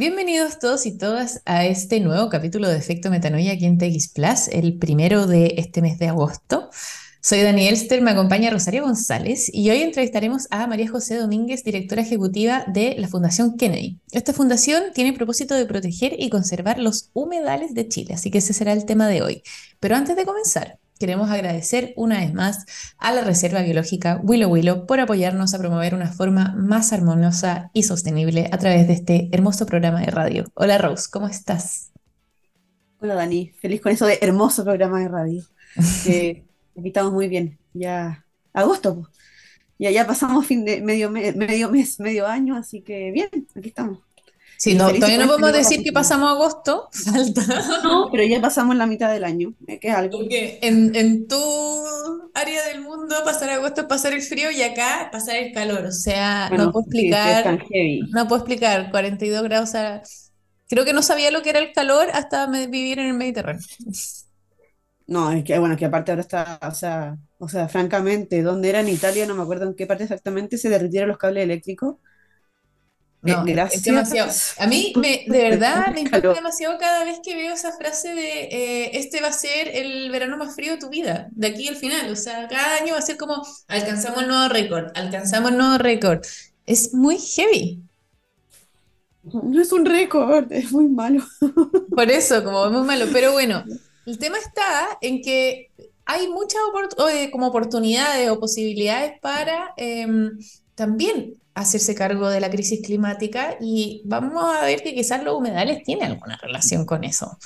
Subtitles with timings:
[0.00, 4.48] Bienvenidos todos y todas a este nuevo capítulo de Efecto Metanoia aquí en TX Plus,
[4.50, 6.70] el primero de este mes de agosto.
[7.20, 12.00] Soy Daniel Elster, me acompaña Rosario González y hoy entrevistaremos a María José Domínguez, directora
[12.00, 13.98] ejecutiva de la Fundación Kennedy.
[14.10, 18.38] Esta fundación tiene el propósito de proteger y conservar los humedales de Chile, así que
[18.38, 19.42] ese será el tema de hoy.
[19.80, 22.66] Pero antes de comenzar, queremos agradecer una vez más
[22.98, 27.84] a la Reserva Biológica Willow Willow por apoyarnos a promover una forma más armoniosa y
[27.84, 30.44] sostenible a través de este hermoso programa de radio.
[30.52, 31.90] Hola Rose, ¿cómo estás?
[33.00, 35.42] Hola Dani, feliz con eso de hermoso programa de radio.
[36.06, 36.44] Eh,
[36.76, 39.08] aquí estamos muy bien, ya agosto,
[39.78, 44.00] ya, ya pasamos fin de medio, medio mes, medio año, así que bien, aquí estamos.
[44.60, 47.40] Sí, no, todavía no podemos decir que pasamos agosto, falta.
[47.82, 50.18] No, pero ya pasamos la mitad del año, eh, que es algo.
[50.18, 51.42] Porque en, en, tu
[52.34, 55.86] área del mundo pasar agosto es pasar el frío y acá pasar el calor.
[55.86, 57.58] O sea, no puedo explicar.
[58.10, 59.72] no puedo explicar, 42 grados.
[60.68, 63.64] creo que no sabía lo que era el calor hasta vivir en el Mediterráneo.
[65.06, 68.78] No, es que bueno, que aparte ahora está, o sea, o sea, francamente, ¿dónde era
[68.78, 69.26] en Italia?
[69.26, 71.96] No me acuerdo en qué parte exactamente se derritieron los cables eléctricos
[73.22, 74.30] no, Es demasiado.
[74.58, 78.44] A mí, me, de verdad, me impacta demasiado cada vez que veo esa frase de
[78.44, 81.76] eh, este va a ser el verano más frío de tu vida, de aquí al
[81.76, 82.10] final.
[82.10, 85.78] O sea, cada año va a ser como alcanzamos el nuevo récord, alcanzamos el nuevo
[85.78, 86.24] récord.
[86.64, 87.82] Es muy heavy.
[89.22, 91.22] No es un récord, es muy malo.
[91.94, 93.06] Por eso, como es muy malo.
[93.12, 93.64] Pero bueno,
[94.06, 95.70] el tema está en que
[96.06, 96.60] hay muchas
[97.12, 100.38] eh, como oportunidades o posibilidades para em,
[100.80, 105.82] también hacerse cargo de la crisis climática y vamos a ver que quizás los humedales
[105.84, 107.36] tienen alguna relación con eso.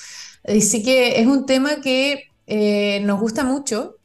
[0.45, 3.97] Así que es un tema que eh, nos gusta mucho,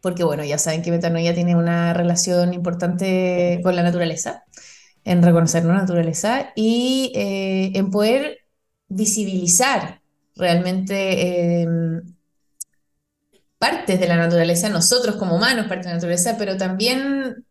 [0.00, 4.44] porque bueno, ya saben que Metanoia tiene una relación importante con la naturaleza,
[5.02, 8.38] en reconocer la naturaleza y eh, en poder
[8.86, 10.02] visibilizar
[10.36, 12.14] realmente em,
[13.58, 17.44] partes de la naturaleza, nosotros como humanos, parte de la naturaleza, pero también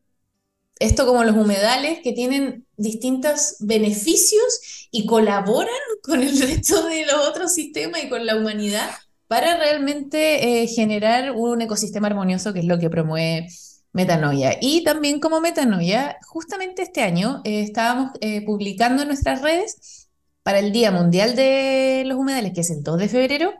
[0.81, 5.69] esto como los humedales que tienen distintos beneficios y colaboran
[6.03, 8.89] con el resto de los otros sistemas y con la humanidad
[9.27, 13.47] para realmente eh, generar un ecosistema armonioso que es lo que promueve
[13.93, 14.57] Metanoia.
[14.59, 20.09] Y también como Metanoia, justamente este año eh, estábamos eh, publicando en nuestras redes
[20.41, 23.53] para el Día Mundial de los Humedales, que es el 2 de febrero,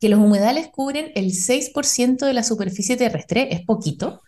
[0.00, 4.22] que los humedales cubren el 6% de la superficie terrestre, es poquito,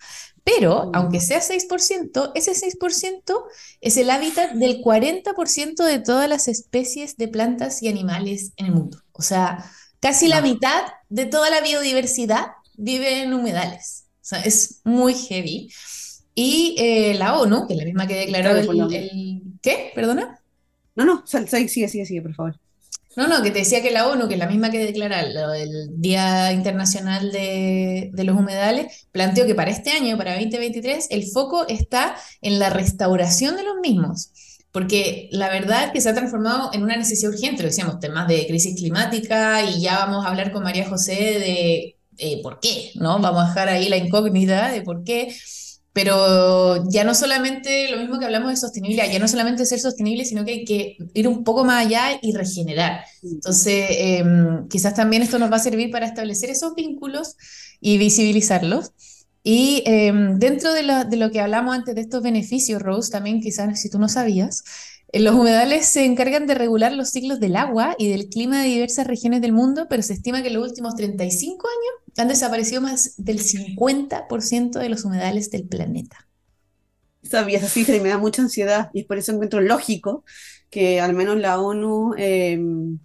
[0.44, 3.44] pero, aunque sea 6%, ese 6%
[3.80, 8.72] es el hábitat del 40% de todas las especies de plantas y animales en el
[8.72, 8.98] mundo.
[9.12, 9.64] O sea,
[10.00, 14.06] casi la mitad de toda la biodiversidad vive en humedales.
[14.16, 15.70] O sea, es muy heavy.
[16.34, 19.42] Y eh, la ONU, que es la misma que declaró el, el...
[19.60, 19.92] ¿Qué?
[19.94, 20.40] ¿Perdona?
[20.96, 22.58] No, no, sigue, sigue, sigue, por favor.
[23.16, 26.00] No, no, que te decía que la ONU, que es la misma que declara el
[26.00, 32.16] Día Internacional de, los Humedales, planteó que para este año, para 2023, el foco está
[32.40, 34.30] en la restauración de los mismos.
[34.72, 38.26] Porque la verdad es que se ha transformado en una necesidad urgente, lo decíamos, temas
[38.26, 42.90] de crisis climática y ya vamos a hablar con María José de eh, por qué,
[42.94, 43.18] ¿no?
[43.18, 45.34] Vamos a dejar ahí la incógnita de por qué
[45.92, 50.24] pero ya no solamente lo mismo que hablamos de sostenibilidad, ya no solamente ser sostenible,
[50.24, 53.04] sino que hay que ir un poco más allá y regenerar.
[53.22, 57.36] Entonces, em, quizás también esto nos va a servir para establecer esos vínculos
[57.80, 58.92] y visibilizarlos.
[59.44, 63.40] Y em, dentro de lo, de lo, que hablamos antes de estos beneficios, Rose, también
[63.40, 64.62] quizás si tú no sabías,
[65.12, 69.06] los humedales se encargan de regular los ciclos del agua y del clima de diversas
[69.06, 73.14] regiones del mundo, pero se estima que en los últimos 35 años han desaparecido más
[73.16, 76.28] del 50% de los humedales del planeta.
[77.22, 80.24] Sabía esa cifra y me da mucha ansiedad y es por eso encuentro lógico
[80.70, 82.98] que al menos la ONU em,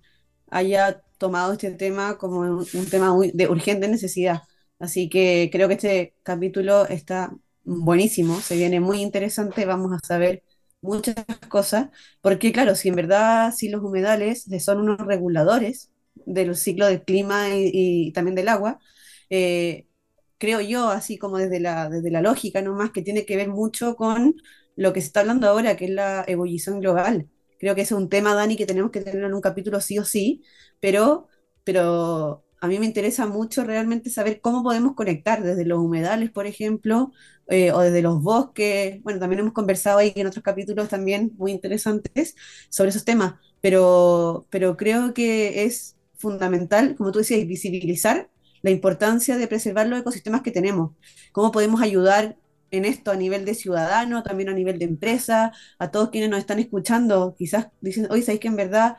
[0.50, 4.44] haya tomado este tema como un, tema muy de urgente necesidad.
[4.79, 7.31] Así que creo que este capítulo está
[7.63, 10.44] buenísimo, se viene muy interesante, vamos a saber
[10.81, 11.16] muchas
[11.50, 11.89] cosas,
[12.22, 15.92] porque claro, si en verdad si los humedales son unos reguladores
[16.25, 18.80] del ciclo del clima y, también del agua,
[19.29, 19.88] eh,
[20.38, 23.95] creo yo, así como desde la, desde la lógica nomás, que tiene que ver mucho
[23.95, 24.35] con
[24.75, 27.29] lo que se está hablando ahora, que es la ebullición global.
[27.59, 30.06] Creo que es un tema, Dani, que tenemos que tener en un capítulo sí o
[30.06, 30.44] sí,
[30.79, 31.27] pero,
[31.63, 36.45] pero a mí me interesa mucho realmente saber cómo podemos conectar desde los humedales, por
[36.47, 37.12] ejemplo,
[37.47, 39.01] eh, o desde los bosques.
[39.03, 42.35] Bueno, también hemos conversado ahí en otros capítulos también muy interesantes
[42.69, 48.30] sobre esos temas, pero, pero creo que es fundamental, como tú decías, visibilizar
[48.68, 50.92] la importancia de preservar los ecosistemas que tenemos,
[51.31, 52.38] cómo podemos ayudar
[52.69, 56.40] en esto a nivel de ciudadano, también a nivel de empresa, a todos quienes nos
[56.40, 58.98] están escuchando, quizás dicen, oye, ¿sabéis que en verdad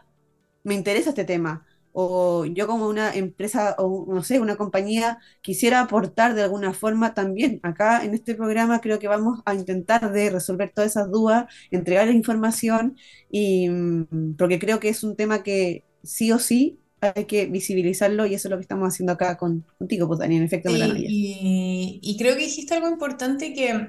[0.65, 1.67] me interesa este tema?
[1.93, 7.12] O yo como una empresa o no sé, una compañía quisiera aportar de alguna forma
[7.12, 7.61] también.
[7.62, 12.06] Acá en este programa creo que vamos a intentar de resolver todas esas dudas, entregar
[12.06, 12.97] la información
[13.31, 18.26] y mm, porque creo que es un tema que sí o sí hay que visibilizarlo
[18.26, 20.70] y eso es lo que estamos haciendo acá con, contigo, pues Dani, en efecto.
[20.70, 23.88] Y, y, creo que dijiste algo importante que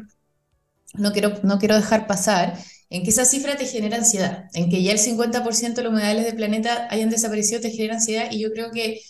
[0.95, 2.57] no quiero, no quiero dejar pasar,
[2.89, 6.25] en que esa cifra te genera ansiedad, en que ya el 50% de los humedales
[6.25, 9.01] del planeta hayan desaparecido te genera ansiedad y yo creo que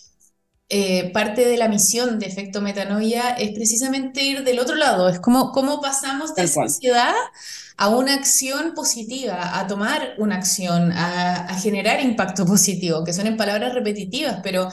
[0.72, 5.20] eh, parte de la misión de efecto metanoia es precisamente ir del otro lado, es
[5.20, 7.16] como cómo pasamos de esa ansiedad
[7.76, 13.36] a una acción positiva, a tomar una acción, a, generar impacto positivo, que son en
[13.36, 14.70] palabras repetitivas, pero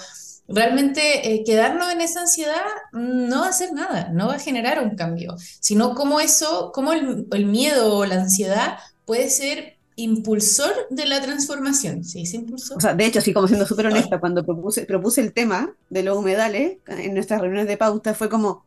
[0.49, 2.63] realmente eh, quedarnos en esa ansiedad
[2.93, 6.93] no va a hacer nada, no va a generar un cambio, sino como eso, como
[6.93, 12.05] el, el miedo o la ansiedad puede ser impulsor de la transformación.
[12.05, 12.77] ¿Se dice impulsor?
[12.77, 16.03] O sea, de hecho, así como siendo súper honesta, cuando propuse, propuse el tema de
[16.03, 18.67] los humedales en nuestras reuniones de pauta, fue como,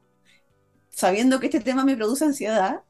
[0.90, 2.82] sabiendo que este tema me produce ansiedad,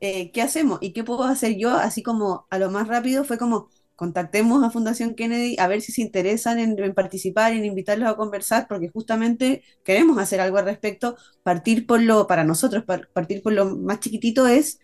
[0.00, 0.78] eh, ¿qué hacemos?
[0.80, 1.72] ¿Y qué puedo hacer yo?
[1.72, 3.68] Así como a lo más rápido fue como,
[3.98, 8.68] contactemos a Fundación Kennedy a ver si se interesan en, participar, en invitarlos a conversar,
[8.68, 11.16] porque justamente queremos hacer algo al respecto.
[11.42, 14.78] Partir por lo, para nosotros, partir por lo más chiquitito es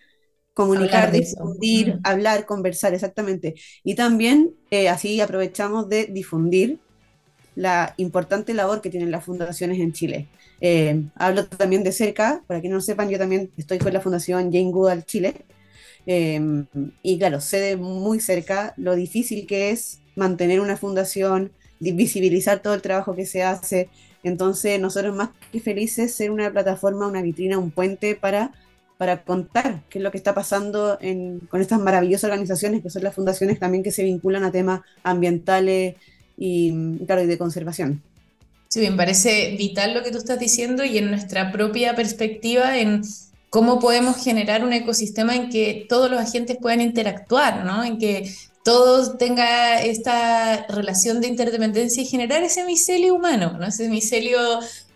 [0.55, 3.55] comunicar, difundir, hablar, conversar, exactamente.
[3.83, 6.79] Y también eh, así aprovechamos de difundir
[7.55, 10.29] la importante labor que tienen las fundaciones en Chile.
[10.61, 14.45] Eh, hablo también de cerca, para que no sepan, yo también estoy con la Fundación
[14.51, 15.45] Jane Goodall Chile.
[16.07, 16.39] Eh,
[17.03, 22.73] y claro, sé de muy cerca lo difícil que es mantener una fundación, visibilizar todo
[22.75, 23.89] el trabajo que se hace.
[24.23, 28.53] Entonces, nosotros más que felices ser una plataforma, una vitrina, un puente para,
[28.97, 30.97] para contar qué es lo que está pasando
[31.49, 35.95] con estas maravillosas organizaciones que son las fundaciones también que se vinculan a temas ambientales
[36.37, 38.01] y, claro, y de conservación.
[38.67, 43.03] Sí, me parece vital lo que tú estás diciendo y en nuestra propia perspectiva en
[43.49, 47.83] cómo podemos generar un ecosistema en que todos los agentes puedan interactuar, ¿no?
[47.83, 48.29] En que
[48.65, 53.67] todos tenga esta relación de interdependencia y generar ese micelio humano, ¿no?
[53.67, 54.39] Ese micelio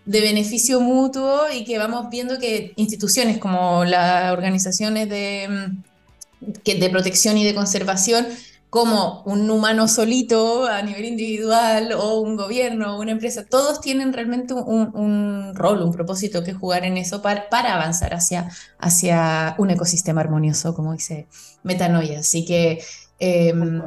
[0.04, 6.90] de beneficio mutuo y que vamos viendo que instituciones como las organizaciones de, mm, de
[6.90, 8.26] protección y de conservación
[8.70, 14.12] como un humano solito a nivel individual o un gobierno o una empresa, todos tienen
[14.12, 18.48] realmente un, rol, un propósito que jugar en eso para, para avanzar hacia,
[18.78, 21.26] hacia un ecosistema armonioso, como dice
[21.64, 22.20] Metanoia.
[22.20, 22.80] Así que
[23.18, 23.82] em,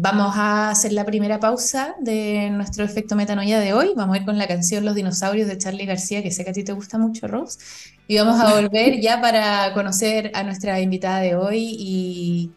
[0.00, 3.92] vamos a hacer la primera pausa de nuestro efecto Metanoia de hoy.
[3.96, 6.52] Vamos a ir con la canción Los dinosaurios de Charlie García, que sé que a
[6.52, 7.58] ti te gusta mucho, Rose.
[8.06, 12.50] Y vamos a volver ya para conocer a nuestra invitada de hoy y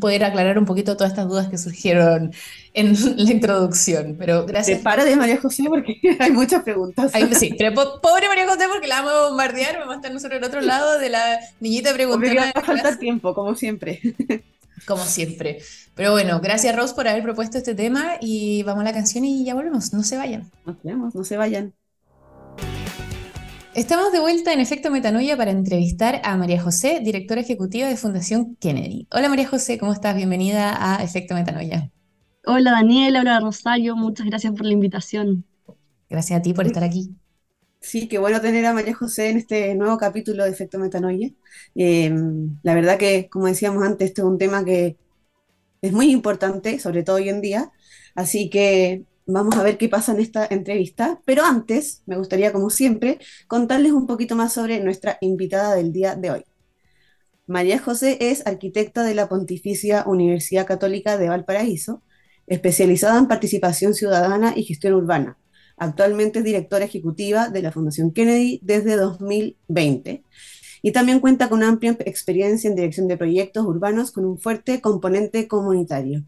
[0.00, 2.32] poder aclarar un poquito todas estas dudas que surgieron
[2.72, 4.16] en la introducción.
[4.18, 4.80] Pero gracias.
[4.80, 7.12] para de María José porque hay muchas preguntas.
[7.38, 10.48] sí, pero pobre María José porque la vamos a bombardear, vamos a estar nosotros al
[10.48, 12.40] otro lado de la niñita preguntando.
[12.40, 14.00] Va a faltar tiempo, como siempre.
[14.86, 15.58] Como siempre.
[15.94, 19.44] Pero bueno, gracias Rose por haber propuesto este tema y vamos a la canción y
[19.44, 19.92] ya volvemos.
[19.92, 20.50] No se vayan.
[20.64, 21.74] Nos vemos, no se vayan.
[23.74, 28.56] Estamos de vuelta en Efecto Metanoia para entrevistar a María José, directora ejecutiva de Fundación
[28.56, 29.06] Kennedy.
[29.10, 30.14] Hola María José, ¿cómo estás?
[30.14, 31.90] Bienvenida a Efecto Metanoia.
[32.44, 35.46] Hola Daniela, hola Rosario, muchas gracias por la invitación.
[36.10, 37.16] Gracias a ti por estar aquí.
[37.82, 41.30] Sí, qué bueno tener a María José en este nuevo capítulo de Efecto Metanoia.
[41.74, 44.96] Em, la verdad que, como decíamos antes, este es un tema que
[45.82, 47.72] es muy importante, sobre todo hoy en día.
[48.14, 52.70] Así que Vamos a ver qué pasa en esta entrevista, pero antes me gustaría, como
[52.70, 56.44] siempre, contarles un poquito más sobre nuestra invitada del día de hoy.
[57.46, 62.02] María José es arquitecta de la Pontificia Universidad Católica de Valparaíso,
[62.48, 65.38] especializada en participación ciudadana y gestión urbana.
[65.82, 70.22] Actualmente es directora ejecutiva de la Fundación Kennedy desde 2020
[70.80, 75.48] y también cuenta con amplia experiencia en dirección de proyectos urbanos con un fuerte componente
[75.48, 76.22] comunitario.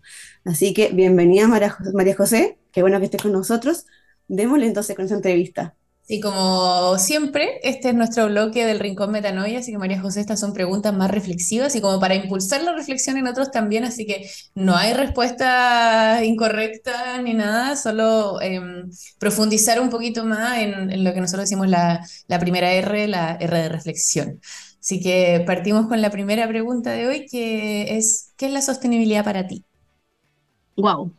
[0.45, 3.87] Así que bienvenida María José, qué bueno que estés con nosotros.
[4.27, 5.77] Démosle entonces con esa entrevista.
[6.07, 10.39] Sí, como siempre, este es nuestro bloque del Rincón Metanoia, así que María José, estas
[10.39, 14.29] son preguntas más reflexivas y como para impulsar la reflexión en otros también, así que
[14.55, 21.23] no hay respuesta incorrecta ni nada, solo em, profundizar un poquito más en, lo que
[21.23, 24.41] nosotros decimos la, la, primera R, la R de reflexión.
[24.79, 29.25] Así que partimos con la primera pregunta de hoy, que es, ¿qué es la sostenibilidad
[29.25, 29.65] para ti?
[30.77, 31.15] Wow.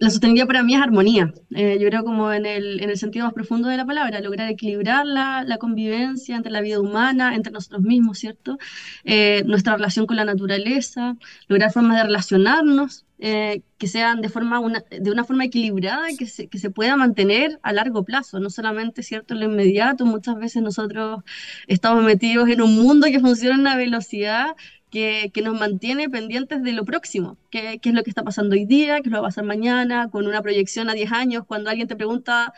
[0.00, 1.32] La sostenibilidad para mí es armonía.
[1.54, 4.48] Eh, yo creo como en el, en el sentido más profundo de la palabra, lograr
[4.50, 8.56] equilibrar la, la convivencia entre la vida humana, entre nosotros mismos, ¿cierto?
[9.04, 11.16] Eh, nuestra relación con la naturaleza,
[11.48, 16.24] lograr formas de relacionarnos eh, que sean de, forma una, de una forma equilibrada que
[16.24, 20.06] se, que se pueda mantener a largo plazo, no solamente, ¿cierto?, en lo inmediato.
[20.06, 21.22] Muchas veces nosotros
[21.66, 24.56] estamos metidos en un mundo que funciona a una velocidad
[24.90, 28.64] que, que, nos mantiene pendientes de lo próximo, qué, es lo que está pasando hoy
[28.64, 31.44] día, qué es lo que va a pasar mañana, con una proyección a 10 años,
[31.46, 32.52] cuando alguien te pregunta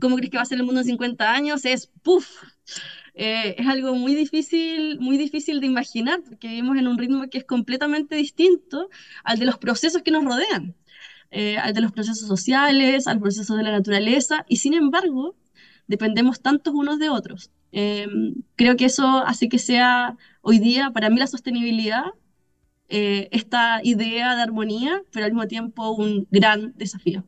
[0.00, 2.26] cómo crees que va a ser el mundo en 50 años, es ¡puf!
[3.14, 7.38] Eh, es algo muy difícil, muy difícil de imaginar, porque vivimos en un ritmo que
[7.38, 8.88] es completamente distinto
[9.22, 10.74] al de los procesos que nos rodean,
[11.30, 15.36] eh, al de los procesos sociales, al proceso de la naturaleza, y sin embargo,
[15.86, 17.50] dependemos tantos unos de otros.
[17.72, 18.06] Eh,
[18.56, 22.04] creo que eso hace que sea hoy día, para mí, la sostenibilidad,
[22.88, 27.24] eh, esta idea de armonía, pero al mismo tiempo un gran desafío.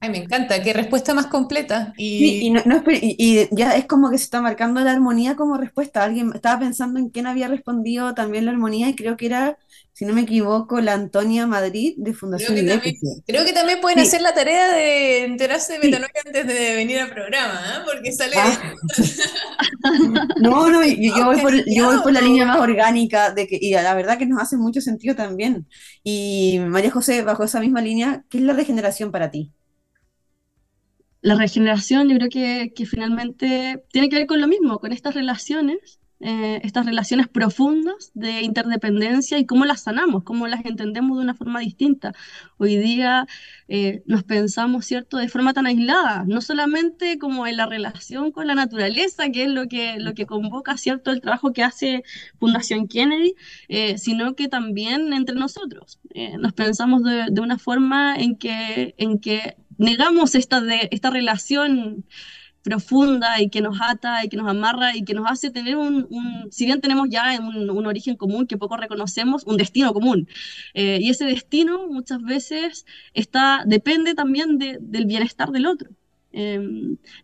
[0.00, 1.92] Ay, me encanta, qué respuesta más completa.
[1.96, 4.80] Y, Sí, y, no- no espe- y- y ya es como que se está marcando
[4.80, 6.04] la armonía como respuesta.
[6.04, 9.58] Alguien estaba pensando en quién había respondido también la armonía y creo que era,
[9.92, 12.94] si no me equivoco, la Antonia Madrid de creo Fundación que también,
[13.26, 15.80] creo que también pueden Sí, hacer la tarea de enterarse de sí.
[15.80, 17.82] metanoia antes de venir al programa, ¿ah?
[17.86, 18.62] Porque sale Ah,
[20.36, 23.58] no, no, yo, yo voy por, yo voy por la línea más orgánica de que,
[23.60, 25.66] y la verdad que nos hace mucho sentido también.
[26.02, 29.52] Y María José, bajo esa misma línea, ¿qué es la regeneración para ti?
[31.20, 32.28] La regeneración yo creo
[32.74, 38.10] que, finalmente tiene que ver con lo mismo, con estas relaciones, eh, estas relaciones profundas
[38.14, 42.12] de interdependencia y cómo las sanamos, cómo las entendemos de una forma distinta.
[42.56, 43.26] Hoy día
[43.66, 48.46] eh, nos pensamos, ¿cierto?, de forma tan aislada, no solamente como en la relación con
[48.46, 52.04] la naturaleza, que es lo que, lo que convoca, ¿cierto?, el trabajo que hace
[52.38, 53.34] Fundación Kennedy,
[53.68, 56.00] eh, sino que también entre nosotros.
[56.40, 62.04] Nos pensamos de, de una forma en que, en que negamos esta, de, esta relación
[62.62, 66.06] profunda y que nos ata y que nos amarra y que nos hace tener un,
[66.10, 70.28] un si bien tenemos ya un, un, origen común que poco reconocemos, un destino común.
[70.74, 75.90] Eh, y ese destino muchas veces está, depende también de, del bienestar del otro.
[76.32, 76.60] Eh,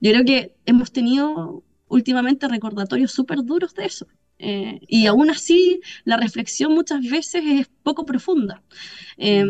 [0.00, 4.06] yo creo que hemos tenido últimamente recordatorios súper duros de eso.
[4.38, 8.62] Eh, y aún así, la reflexión muchas veces es poco profunda.
[9.16, 9.44] Eh,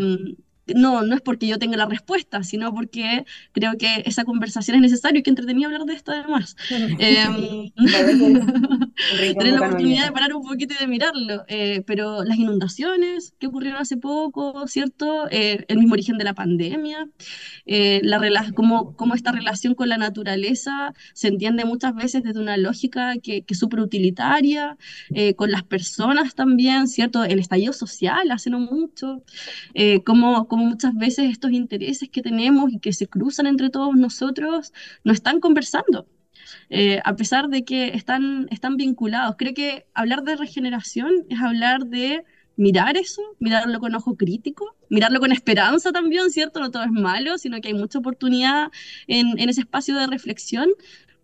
[0.75, 4.83] no, no es porque yo tenga la respuesta, sino porque creo que esa conversación es
[4.83, 6.57] necesaria y que entretenido hablar de esto además.
[6.99, 7.73] Eh,
[9.39, 11.45] tener la oportunidad de parar un poquito y de mirarlo.
[11.49, 15.29] Eh, pero las inundaciones que ocurrieron hace poco, ¿cierto?
[15.31, 17.09] Eh, el mismo origen de la pandemia,
[17.67, 18.21] eh, la
[18.55, 23.43] cómo, cómo, esta relación con la naturaleza se entiende muchas veces desde una lógica que,
[23.43, 24.77] que es súper utilitaria,
[25.11, 27.25] eh, con las personas también, ¿cierto?
[27.25, 29.23] El estallido social hace no mucho,
[30.05, 34.73] cómo como muchas veces estos intereses que tenemos y que se cruzan entre todos nosotros
[35.03, 36.07] no están conversando.
[36.71, 39.35] Eh, a pesar de que están, están vinculados.
[39.37, 42.23] Creo que hablar de regeneración es hablar de
[42.55, 46.61] mirar eso, mirarlo con ojo crítico, mirarlo con esperanza también, ¿cierto?
[46.61, 48.71] No todo es malo, sino que hay mucha oportunidad
[49.09, 50.69] en, en ese espacio de reflexión,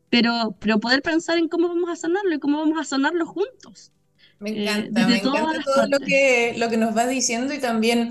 [0.09, 3.93] pero, pero poder pensar en cómo vamos a sanarlo y cómo vamos a sanarlo juntos.
[4.41, 8.11] Me encanta, eh, me encanta todo lo que, lo que nos va diciendo y también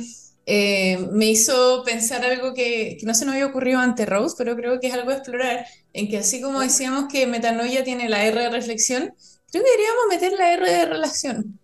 [0.52, 4.56] eh, me hizo pensar algo que, que, no se nos había ocurrido antes, Rose, pero
[4.56, 5.64] creo que es algo a explorar,
[5.94, 9.14] en que así como decíamos que metanoia tiene la R de reflexión,
[9.52, 11.60] creo que deberíamos meter la R de relación.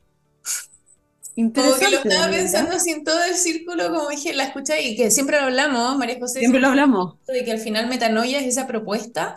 [1.35, 4.95] Como que lo estaba pensando así en todo el círculo, como dije, la escucha y
[4.95, 6.37] que siempre lo hablamos, María José.
[6.39, 7.15] Siempre lo hablamos.
[7.25, 9.35] De que al final metanoia es esa propuesta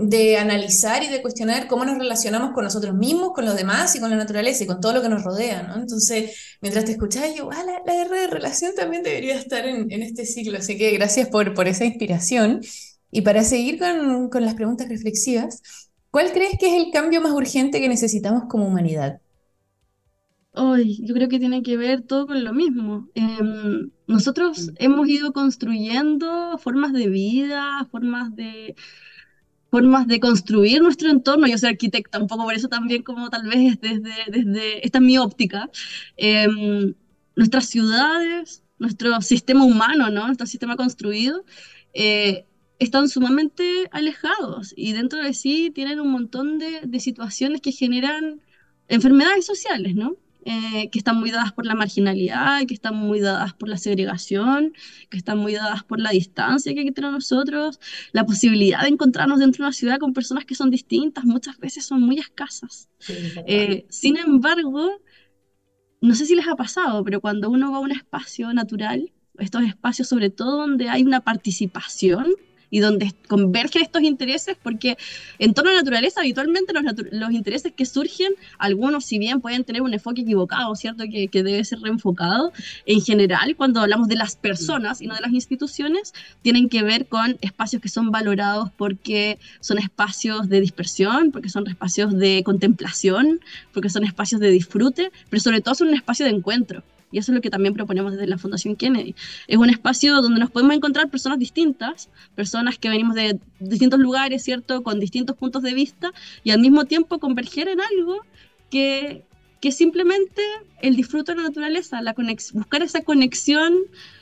[0.00, 4.00] de analizar y de cuestionar cómo nos relacionamos con nosotros mismos, con los demás y
[4.00, 5.76] con la naturaleza y con todo lo que nos rodea, ¿no?
[5.76, 10.02] Entonces, mientras te escuchaba, yo, ah, la, la, de relación también debería estar en, en,
[10.02, 12.60] este ciclo, así que gracias por, por esa inspiración.
[13.10, 15.62] Y para seguir con, con las preguntas reflexivas,
[16.10, 19.20] ¿cuál crees que es el cambio más urgente que necesitamos como humanidad?
[20.52, 23.08] Hoy, yo creo que tiene que ver todo con lo mismo.
[23.14, 23.22] Eh,
[24.06, 28.74] nosotros hemos ido construyendo formas de vida, formas de,
[29.70, 31.46] formas de construir nuestro entorno.
[31.46, 35.04] Yo soy arquitecta, un poco por eso también como tal vez desde, desde esta es
[35.04, 35.70] mi óptica.
[36.16, 36.48] Eh,
[37.36, 40.26] nuestras ciudades, nuestro sistema humano, ¿no?
[40.26, 41.44] nuestro sistema construido,
[41.94, 42.46] eh,
[42.78, 48.40] están sumamente alejados y dentro de sí tienen un montón de, de situaciones que generan
[48.88, 50.16] enfermedades sociales, ¿no?
[50.46, 54.72] Eh, que están muy dadas por la marginalidad, que están muy dadas por la segregación,
[55.10, 57.78] que están muy dadas por la distancia que hay entre nosotros,
[58.12, 61.84] la posibilidad de encontrarnos dentro de una ciudad con personas que son distintas, muchas veces
[61.84, 62.88] son muy escasas.
[63.00, 63.12] Sí,
[63.46, 64.90] eh, sin embargo,
[66.00, 69.62] no sé si les ha pasado, pero cuando uno va a un espacio natural, estos
[69.64, 72.28] espacios sobre todo donde hay una participación
[72.70, 74.96] y donde convergen estos intereses, porque
[75.38, 79.64] en torno a la naturaleza habitualmente los, los, intereses que surgen, algunos si bien pueden
[79.64, 81.04] tener un enfoque equivocado, ¿cierto?
[81.10, 82.52] Que, que, debe ser reenfocado,
[82.86, 87.06] en general cuando hablamos de las personas y no de las instituciones, tienen que ver
[87.06, 93.40] con espacios que son valorados porque son espacios de dispersión, porque son espacios de contemplación,
[93.72, 96.82] porque son espacios de disfrute, pero sobre todo son un espacio de encuentro.
[97.12, 99.14] Y eso es lo que también proponemos desde la Fundación Kennedy.
[99.48, 104.42] Es un espacio donde nos podemos encontrar personas distintas, personas que venimos de distintos lugares,
[104.42, 104.82] ¿cierto?
[104.82, 106.12] Con distintos puntos de vista
[106.44, 108.24] y al mismo tiempo converger en algo
[108.70, 109.24] que,
[109.60, 110.42] que simplemente
[110.82, 112.14] el disfrute de la naturaleza, la
[112.52, 113.74] buscar esa conexión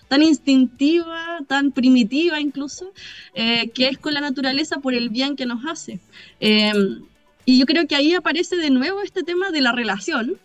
[0.08, 2.92] tan instintiva, tan primitiva incluso,
[3.34, 6.00] eh, que es con la naturaleza por el bien que nos hace.
[6.40, 6.72] Eh,
[7.44, 10.38] y yo creo que ahí aparece de nuevo este tema de la relación.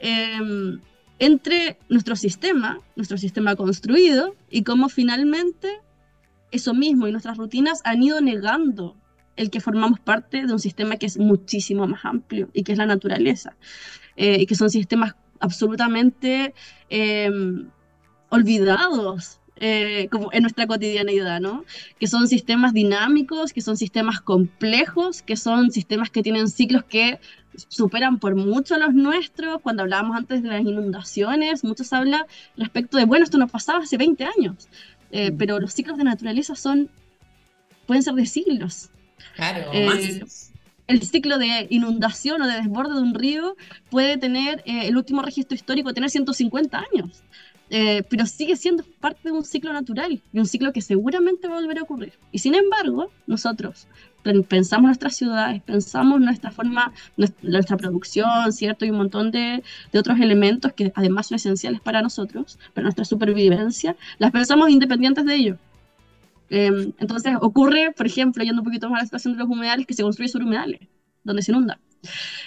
[0.00, 0.78] Eh,
[1.18, 5.80] entre nuestro sistema, nuestro sistema construido, y cómo finalmente
[6.50, 8.96] eso mismo y nuestras rutinas han ido negando
[9.36, 12.78] el que formamos parte de un sistema que es muchísimo más amplio y que es
[12.78, 13.56] la naturaleza,
[14.16, 16.54] eh, y que son sistemas absolutamente
[16.88, 17.68] em,
[18.30, 21.64] olvidados eh, como en nuestra cotidianeidad, ¿no?
[21.98, 27.18] Que son sistemas dinámicos, que son sistemas complejos, que son sistemas que tienen ciclos que
[27.68, 29.60] superan por mucho los nuestros.
[29.62, 32.22] Cuando hablábamos antes de las inundaciones, muchos hablan
[32.56, 34.68] respecto de, bueno, esto nos pasaba hace 20 años,
[35.10, 35.36] eh, mm.
[35.36, 36.90] pero los ciclos de naturaleza son,
[37.86, 38.90] pueden ser de siglos.
[39.34, 40.22] Claro, eh,
[40.86, 43.56] El ciclo de inundación o de desborde de un río
[43.90, 47.22] puede tener, eh, el último registro histórico, tener 150 años.
[47.68, 51.60] Pero sigue siendo parte de un ciclo natural y un ciclo que seguramente va a
[51.60, 52.12] volver a ocurrir.
[52.32, 53.86] Y sin embargo, nosotros,
[54.48, 56.92] pensamos nuestras ciudades, pensamos nuestra forma,
[57.42, 58.84] nuestra producción, ¿cierto?
[58.84, 63.04] Y un montón de, de, otros elementos que además son esenciales para nosotros, para nuestra
[63.04, 65.58] supervivencia, las pensamos independientes de ello.
[66.50, 69.86] Em, entonces ocurre, por ejemplo, yendo un poquito más a la situación de los humedales,
[69.86, 70.80] que se construye sobre humedales,
[71.24, 71.78] donde se inunda.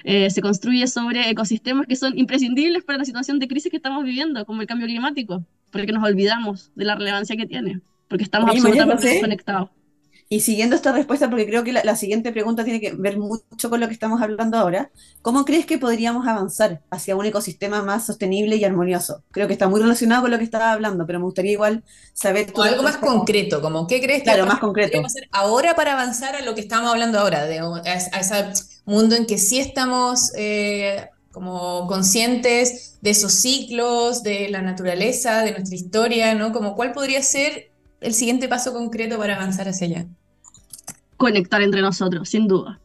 [0.04, 4.04] Eh, se construye sobre ecosistemas que son imprescindibles para la situación de crisis que estamos
[4.04, 8.50] viviendo, como el cambio climático, porque nos olvidamos de la relevancia que tiene, porque estamos
[8.50, 9.70] absolutamente desconectados.
[10.34, 13.82] Y siguiendo esta respuesta, porque creo que la, siguiente pregunta tiene que ver mucho con
[13.82, 14.90] lo que estamos hablando ahora,
[15.22, 19.26] ¿cómo crees que podríamos avanzar hacia un ecosistema más sostenible y armonioso?
[19.32, 22.48] Creo que está muy relacionado con lo que estaba hablando, pero me gustaría igual saber...
[22.56, 25.06] O algo más concreto, como qué crees que claro, más concreto.
[25.06, 28.54] hacer ahora para avanzar a lo que estamos hablando ahora, de, a, ese
[28.86, 30.32] mundo en que sí estamos...
[30.38, 36.52] Eh, como conscientes de esos ciclos, de la naturaleza, de nuestra historia, ¿no?
[36.52, 40.08] Como cuál podría ser el siguiente paso concreto para avanzar hacia allá
[41.22, 42.82] conectar entre nosotros, sin duda.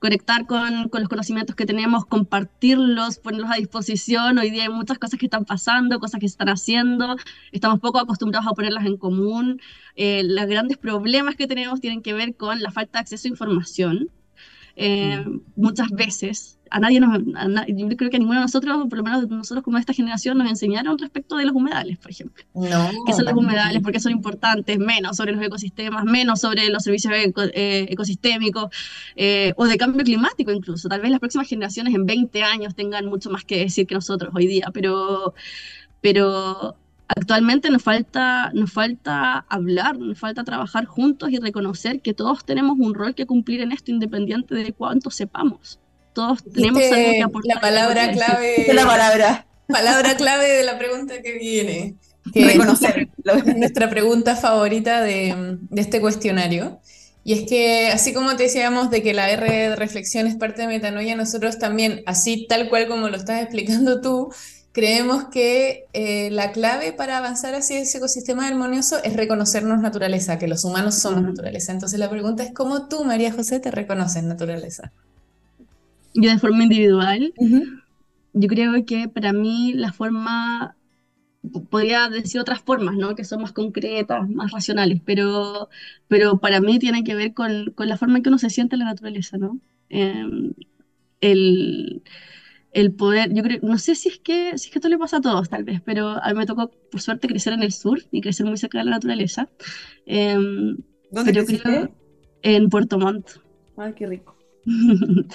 [0.00, 4.36] Conectar con, con, los conocimientos que tenemos, compartirlos, ponerlos a disposición.
[4.36, 7.16] Hoy día hay muchas cosas que están pasando, cosas que se están haciendo.
[7.52, 9.62] Estamos poco acostumbrados a ponerlas en común.
[9.96, 13.30] Eh, los grandes problemas que tenemos tienen que ver con la falta de acceso a
[13.30, 14.10] información.
[14.82, 15.40] Eh, mm.
[15.56, 17.18] Muchas veces a nadie nos,
[17.68, 20.48] yo creo que a ninguno de nosotros, por lo menos nosotros como esta generación, nos
[20.48, 22.44] enseñaron respecto de los humedales, por ejemplo.
[22.54, 22.90] No.
[23.06, 23.82] ¿Qué son los humedales?
[23.82, 24.78] ¿Por qué son importantes?
[24.78, 28.70] Menos sobre los ecosistemas, menos sobre los servicios eh, ecosistémicos
[29.16, 30.88] eh, o de cambio climático incluso.
[30.88, 34.32] Tal vez las próximas generaciones en 20 años tengan mucho más que decir que nosotros
[34.34, 35.34] hoy día, pero,
[36.00, 36.76] pero
[37.16, 42.78] actualmente nos falta, nos falta hablar, nos falta trabajar juntos y reconocer que todos tenemos
[42.78, 45.78] un rol que cumplir en esto, independiente de cuánto sepamos
[46.12, 47.56] todos tenemos algo que aportar.
[47.56, 48.66] La palabra clave.
[48.72, 49.46] La palabra.
[49.66, 51.96] Palabra clave de la pregunta que viene.
[52.34, 53.08] Que Reconocer.
[53.24, 56.78] Es nuestra pregunta favorita de, de, este cuestionario.
[57.24, 60.62] Y es que, así como te decíamos de que la R de reflexión es parte
[60.62, 64.30] de metanoia, nosotros también, así tal cual como lo estás explicando tú,
[64.80, 70.48] creemos que eh, la clave para avanzar hacia ese ecosistema armonioso es reconocernos naturaleza, que
[70.48, 71.72] los humanos somos naturaleza.
[71.72, 74.90] Entonces la pregunta es, ¿cómo tú, María José, te reconoces naturaleza?
[76.14, 77.34] yo de forma individual,
[78.32, 80.74] yo creo que para mí la forma,
[81.68, 83.14] podría decir otras formas, ¿no?
[83.14, 85.68] Que son más concretas, más racionales, pero,
[86.08, 88.76] pero para mí tiene que ver con, con la forma en que uno se siente
[88.76, 89.58] en la naturaleza, ¿no?
[89.90, 90.54] Em,
[91.20, 92.02] el,
[92.72, 95.18] el, poder, yo creo, no sé si es que si es que esto le pasa
[95.18, 98.00] a todos tal vez, pero a mí me tocó por suerte crecer en el sur
[98.10, 99.48] y crecer muy cerca de la naturaleza.
[100.06, 100.76] Em,
[101.10, 101.90] ¿Dónde creciste?
[102.42, 103.28] En Puerto Montt.
[103.76, 104.36] Ay, qué rico.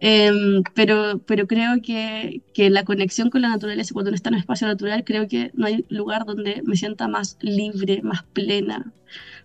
[0.00, 4.34] Em, pero, pero creo que, que, la conexión con la naturaleza, cuando uno está en
[4.34, 8.92] un espacio natural, creo que no hay lugar donde me sienta más libre, más plena,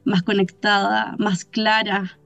[0.03, 2.19] más conectada, más clara,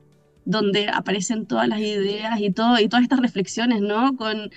[0.45, 4.15] donde aparecen todas las ideas y, todo, y todas estas reflexiones, ¿no?
[4.17, 4.51] Con,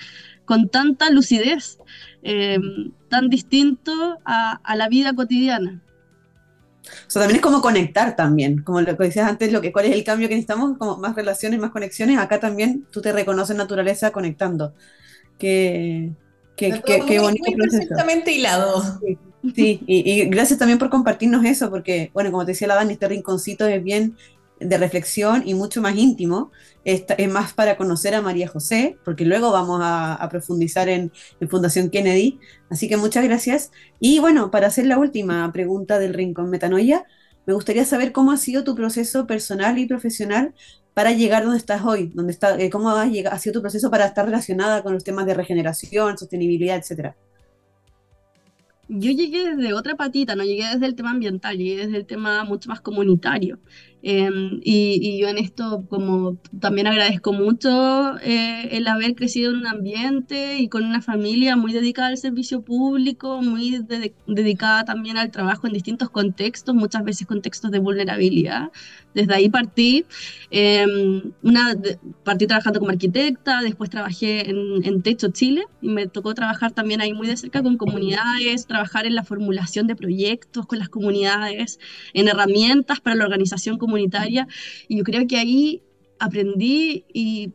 [0.47, 1.79] con tanta lucidez,
[2.23, 3.93] em, tan distinto
[4.25, 5.83] a, a, la vida cotidiana.
[7.07, 9.87] O sea, también es como conectar también, como lo que decías antes, lo que, cuál
[9.87, 13.57] es el cambio que necesitamos, como más relaciones, más conexiones, acá también tú te reconoces
[13.57, 14.73] naturaleza conectando.
[15.39, 16.13] Qué,
[16.57, 18.83] qué, qué, qué bonito muy perfectamente hilado.
[19.01, 19.19] Sí,
[19.55, 22.95] sí, y, y, gracias también por compartirnos eso, porque, bueno, como te decía la Dani,
[22.95, 24.17] este rinconcito es bien
[24.61, 26.51] de reflexión y mucho más íntimo,
[26.85, 31.91] es, más para conocer a María José, porque luego vamos a, profundizar en, en, Fundación
[31.91, 32.39] Kennedy.
[32.71, 33.71] Así que muchas gracias.
[34.01, 37.05] Y bueno, para hacer la última pregunta del Rincón Metanoia,
[37.47, 40.55] me gustaría saber cómo ha sido tu proceso personal y profesional
[40.95, 43.91] para llegar donde estás hoy, donde está, eh, cómo ha, llegado, ha sido tu proceso
[43.91, 47.17] para estar relacionada con los temas de regeneración, sostenibilidad, etcétera
[48.89, 52.45] yo llegué desde otra patita, no llegué desde el tema ambiental, llegué desde el tema
[52.45, 53.59] mucho más comunitario.
[54.03, 54.31] Eh,
[54.63, 59.67] y, y, yo en esto como también agradezco mucho eh, el haber crecido en un
[59.67, 65.31] ambiente y con una familia muy dedicada al servicio público, muy de, dedicada también al
[65.31, 68.71] trabajo en distintos contextos, muchas veces contextos de vulnerabilidad.
[69.15, 70.05] Desde ahí partí,
[70.51, 70.87] eh,
[71.43, 71.75] una,
[72.23, 77.01] partí trabajando como arquitecta, después trabajé en, en Techo Chile y me tocó trabajar también
[77.01, 81.81] ahí muy de cerca con comunidades, trabajar en la formulación de proyectos con las comunidades,
[82.13, 84.47] en herramientas para la organización comunitaria comunitaria.
[84.89, 85.83] Y yo creo que ahí
[86.19, 87.53] aprendí y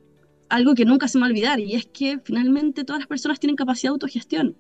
[0.50, 3.40] algo que nunca se me va a olvidar, y es que finalmente todas las personas
[3.40, 4.58] tienen capacidad de autogestión.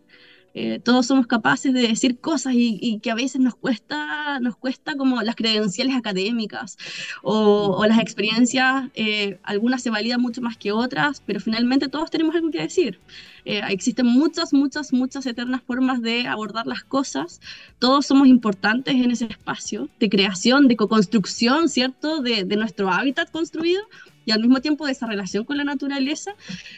[0.53, 4.95] Eh, todos somos capaces de decir cosas y, que a veces nos cuesta, nos cuesta
[4.95, 6.77] como las credenciales académicas
[7.23, 12.35] o, las experiencias, eh, algunas se validan mucho más que otras, pero finalmente todos tenemos
[12.35, 12.99] algo que decir.
[13.45, 17.41] Eh, existen muchas, muchas, muchas eternas formas de abordar las cosas.
[17.79, 22.21] Todos somos importantes en ese espacio de creación, de co-construcción, ¿cierto?
[22.21, 23.81] De nuestro hábitat construido,
[24.25, 26.31] y al mismo tiempo de esa relación con la naturaleza.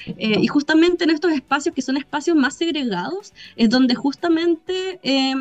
[0.06, 5.34] Eh, y justamente en estos espacios que son espacios más segregados es donde justamente eh,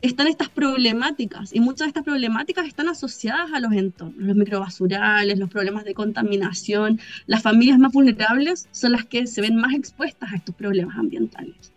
[0.00, 5.38] están estas problemáticas y muchas de estas problemáticas están asociadas a los entornos, los microbasurales,
[5.38, 7.00] los problemas de contaminación.
[7.26, 11.72] Las familias más vulnerables son las que se ven más expuestas a estos problemas ambientales.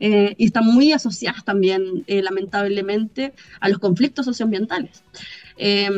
[0.00, 5.02] Eh, y están muy asociadas también, eh, lamentablemente, a los conflictos socioambientales.
[5.56, 5.90] Eh,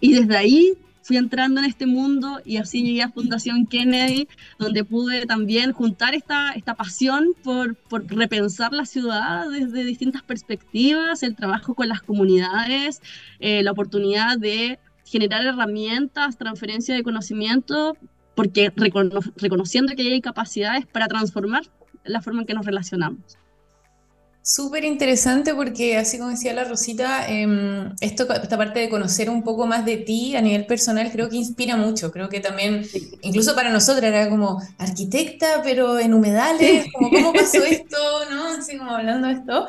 [0.00, 0.74] y desde ahí
[1.10, 4.28] fui entrando en este mundo y así llegué a Fundación Kennedy,
[4.60, 11.34] donde pude también juntar esta, esta pasión por, repensar la ciudad desde distintas perspectivas, el
[11.34, 13.02] trabajo con las comunidades,
[13.40, 17.96] eh, la oportunidad de generar herramientas, transferencia de conocimiento,
[18.36, 21.64] porque recono reconociendo que hay capacidades para transformar
[22.04, 23.36] la forma en que nos relacionamos.
[24.52, 27.46] Súper interesante porque, así como decía la Rosita, eh,
[28.00, 31.36] esto, esta parte de conocer un poco más de ti a nivel personal creo que
[31.36, 32.10] inspira mucho.
[32.10, 32.84] Creo que también,
[33.22, 37.96] incluso para nosotros, era como arquitecta, pero en humedales, como cómo pasó esto,
[38.28, 38.48] ¿no?
[38.48, 39.68] Así como hablando de esto.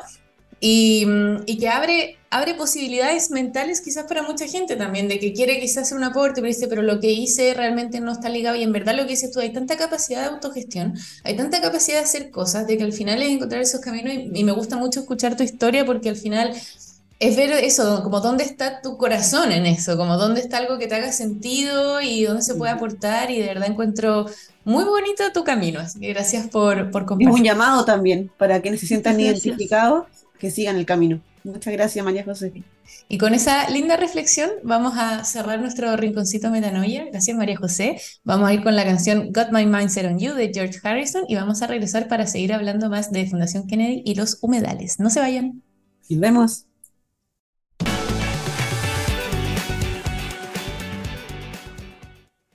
[0.58, 1.06] Y,
[1.46, 5.84] y, que abre, abre posibilidades mentales quizás para mucha gente también, de que quiere quizás
[5.84, 8.72] hacer un aporte, pero dice, pero lo que hice realmente no está ligado y en
[8.72, 12.30] verdad lo que dices tú, hay tanta capacidad de autogestión, hay tanta capacidad de hacer
[12.30, 15.36] cosas, de que al final es encontrar esos caminos y, y me gusta mucho escuchar
[15.36, 16.54] tu historia porque al final
[17.18, 20.88] es ver eso, como dónde está tu corazón en eso, como dónde está algo que
[20.88, 24.26] te haga sentido y dónde se puede aportar y de verdad encuentro
[24.64, 27.28] muy bonito tu camino, así que gracias por, por compartir.
[27.28, 29.44] Es un llamado también para quienes se sientan gracias.
[29.44, 30.06] identificados
[30.38, 31.20] que sigan el camino.
[31.44, 32.52] Muchas gracias, María José.
[33.08, 37.06] Y con esa linda reflexión vamos a cerrar nuestro rinconcito metanoia.
[37.10, 38.00] Gracias, María José.
[38.22, 41.34] Vamos a ir con la canción Got My Mindset on You de George Harrison y
[41.34, 45.00] vamos a regresar para seguir hablando más de Fundación Kennedy y los humedales.
[45.00, 45.62] No se vayan.
[46.08, 46.66] Vemos.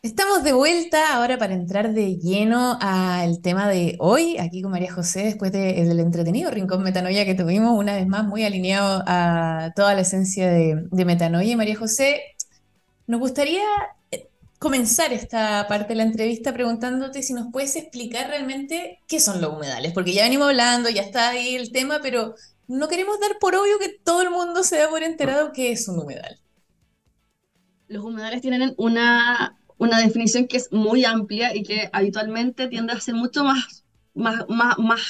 [0.08, 4.89] Estamos de vuelta ahora para entrar de lleno al tema de hoy, aquí con María
[4.89, 9.74] José, después de, del entretenido Rincón Metanoia que tuvimos, una vez más muy alineado a
[9.76, 11.58] toda la esencia de, de Metanoia.
[11.58, 12.22] María José,
[13.06, 13.65] nos gustaría
[14.12, 19.41] eh, comenzar esta parte de la entrevista preguntándote si nos puedes explicar realmente qué son
[19.41, 22.34] los humedales, porque ya venimos hablando, ya está ahí el tema, pero
[22.70, 25.86] no queremos dar por obvio que todo el mundo se da por enterado qué es
[25.89, 26.39] un humedal.
[27.89, 33.00] Los humedales tienen una una definición que es muy amplia y que habitualmente tiende a
[33.00, 35.02] ser mucho más, más, más, más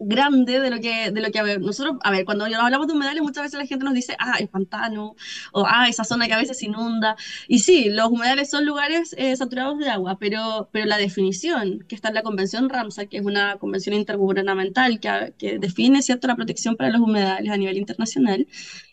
[0.00, 2.92] grande de lo que, de lo que a ver, nosotros, a ver, cuando hablamos de
[2.92, 5.16] humedales muchas veces la gente nos dice, ah, el pantano,
[5.52, 7.16] o ah, esa zona que a veces inunda,
[7.48, 11.94] y sí, los humedales son lugares eh, saturados de agua, pero, pero la definición que
[11.96, 16.36] está en la Convención Ramsar, que es una convención intergubernamental que, que define, ¿cierto?, la
[16.36, 18.46] protección para los humedales a nivel internacional,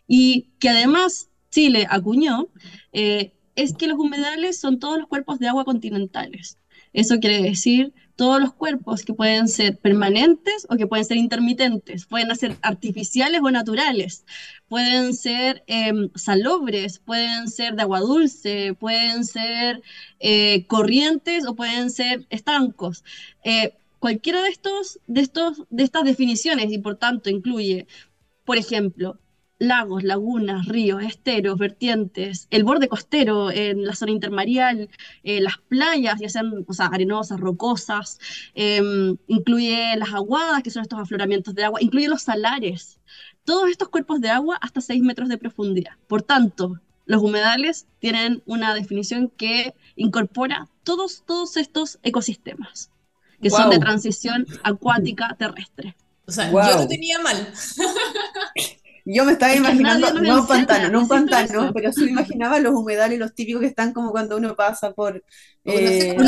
[0.07, 2.47] y que además Chile acuñó,
[2.93, 6.57] eh, es que los humedales son todos los cuerpos de agua continentales.
[6.93, 12.05] Eso quiere decir todos los cuerpos que pueden ser permanentes o que pueden ser intermitentes,
[12.05, 14.25] pueden ser artificiales o naturales,
[14.69, 19.81] pueden ser em, salobres, pueden ser de agua dulce, pueden ser
[20.19, 23.03] eh, corrientes o pueden ser estancos.
[23.43, 27.87] Eh, cualquiera de estos, de estos, de estas definiciones y por tanto incluye,
[28.45, 29.19] por ejemplo,
[29.57, 34.89] lagos, lagunas, ríos, esteros, vertientes, el borde costero en la zona intermareal,
[35.23, 38.19] eh, las playas, ya sean arenosas, rocosas,
[38.53, 42.99] em, incluye las aguadas, que son estos afloramientos de agua, incluye los salares,
[43.45, 45.93] todos estos cuerpos de agua hasta 6 metros de profundidad.
[46.07, 52.89] Por tanto, los humedales tienen una definición que incorpora todos, todos estos ecosistemas,
[53.41, 55.95] que son de transición acuática terrestre.
[56.27, 57.53] O sea, yo lo tenía mal.
[59.07, 63.19] Yo me estaba imaginando, no un pantano, no un pantano, pero sí imaginaba los humedales,
[63.19, 65.23] los típicos que están como cuando uno pasa por...
[65.63, 66.25] Eh, no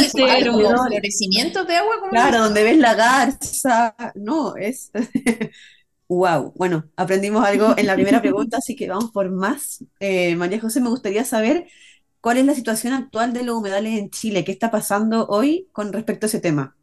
[0.88, 1.96] florecimientos de agua.
[2.12, 3.96] claro, donde ves la garza.
[4.14, 4.92] No, es...
[6.08, 9.84] wow, bueno, aprendimos algo en la primera pregunta, así que vamos por más.
[10.00, 11.66] Eh, María José, me gustaría saber
[12.22, 15.92] cuál es la situación actual de los humedales en Chile, qué está pasando hoy con
[15.92, 16.76] respecto a ese tema.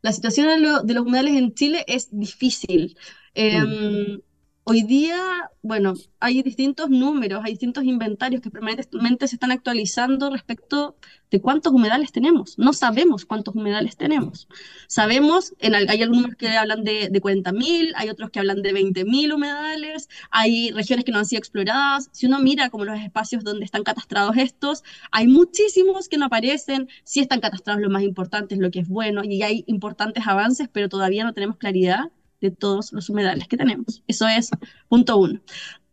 [0.00, 2.96] La situación de, los humedales en Chile es difícil.
[3.36, 4.18] Eh,
[4.64, 10.96] Hoy día, bueno, hay distintos números, hay distintos inventarios que permanentemente se están actualizando respecto
[11.32, 12.56] de cuántos humedales tenemos.
[12.60, 14.46] No sabemos cuántos humedales tenemos.
[14.86, 19.34] Sabemos, en, hay algunos que hablan de, de 40.000, hay otros que hablan de 20.000
[19.34, 22.08] humedales, hay regiones que no han sido exploradas.
[22.12, 26.88] Si uno mira como los espacios donde están catastrados estos, hay muchísimos que no aparecen,
[27.02, 30.88] sí están catastrados lo más importante, lo que es bueno, y hay importantes avances, pero
[30.88, 34.02] todavía no tenemos claridad de todos los humedales que tenemos.
[34.06, 34.50] Eso es
[34.88, 35.40] punto uno.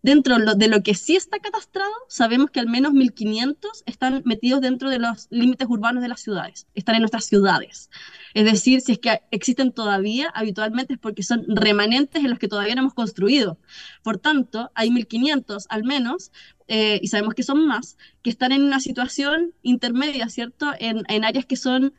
[0.01, 4.89] Dentro de lo que sí está catastrado, sabemos que al menos 1.500 están metidos dentro
[4.89, 7.89] de los límites urbanos de las ciudades, están en nuestras ciudades.
[8.33, 12.47] Es decir, si es que existen todavía, habitualmente es porque son remanentes en los que
[12.47, 13.59] todavía no hemos construido.
[14.01, 16.31] Por tanto, hay 1.500 al menos,
[16.69, 20.71] eh, y sabemos que son más, que están en una situación intermedia, ¿cierto?
[20.79, 21.93] En, en áreas que son,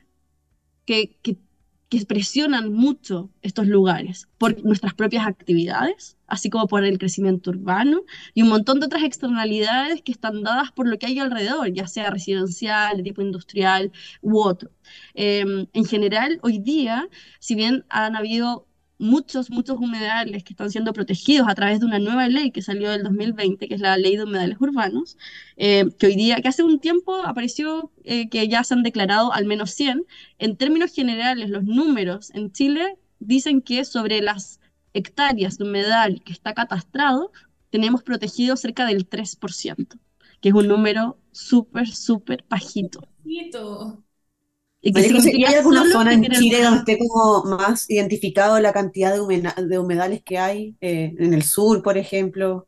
[0.86, 1.18] que,
[1.90, 8.03] que presionan mucho estos lugares por nuestras propias actividades, así como por el crecimiento urbano
[8.33, 11.88] y un montón de otras externalidades que están dadas por lo que hay alrededor, ya
[11.88, 13.90] sea residencial, de tipo industrial
[14.22, 14.70] u otro.
[15.14, 17.09] Em, en general, hoy día,
[17.40, 18.68] si bien han habido
[19.00, 22.90] muchos, muchos humedales que están siendo protegidos a través de una nueva ley que salió
[22.90, 25.16] del 2020, que es la ley de humedales urbanos,
[25.56, 29.32] eh, que hoy día, que hace un tiempo apareció eh, que ya se han declarado
[29.32, 30.04] al menos 100.
[30.38, 34.60] En términos generales, los números en Chile dicen que sobre las
[34.92, 37.32] hectáreas de humedal que está catastrado,
[37.70, 39.98] tenemos protegido cerca del 3%,
[40.40, 43.08] que es un número súper, súper bajito.
[44.82, 44.96] ¿Y
[45.44, 50.38] ¿Hay alguna zona en Chile donde esté como más identificado la cantidad de, humedales que
[50.38, 50.74] hay?
[50.80, 52.66] Eh, en el sur, por ejemplo.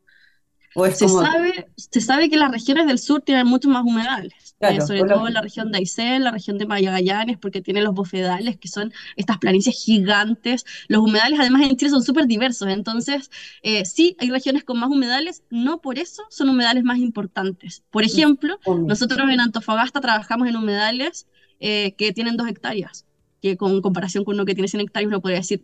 [0.75, 4.55] ¿O se, sabe, se sabe que las regiones del sur tienen muchos más humedales.
[4.59, 7.93] Eh, sobre todo en la región de Aysén, la región de Magallanes, porque tiene los
[7.93, 10.65] bofedales, que son estas planicies gigantes.
[10.87, 12.69] Los humedales, además, en Chile son súper diversos.
[12.69, 13.29] Entonces,
[13.61, 17.83] eh, sí, hay regiones con más humedales, no por eso son humedales más importantes.
[17.91, 21.27] Por ejemplo, nosotros en Antofagasta trabajamos en humedales
[21.65, 23.05] eh, que tienen dos hectáreas,
[23.41, 25.63] que con comparación con uno que tiene 100 hectáreas uno podría decir,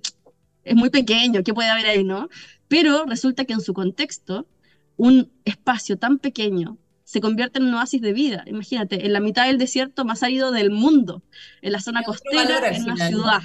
[0.64, 2.30] es muy pequeño, ¿qué puede haber ahí, no?
[2.70, 4.48] Pero resulta que en su contexto,
[4.96, 8.46] un espacio tan pequeño se convierte en un oasis de vida.
[8.48, 11.22] Imagínate, en la mitad del desierto más árido del mundo,
[11.62, 13.42] en la zona costera, en una ciudad,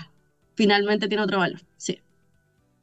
[0.54, 1.60] finalmente tiene otro valor.
[1.76, 2.02] Sí.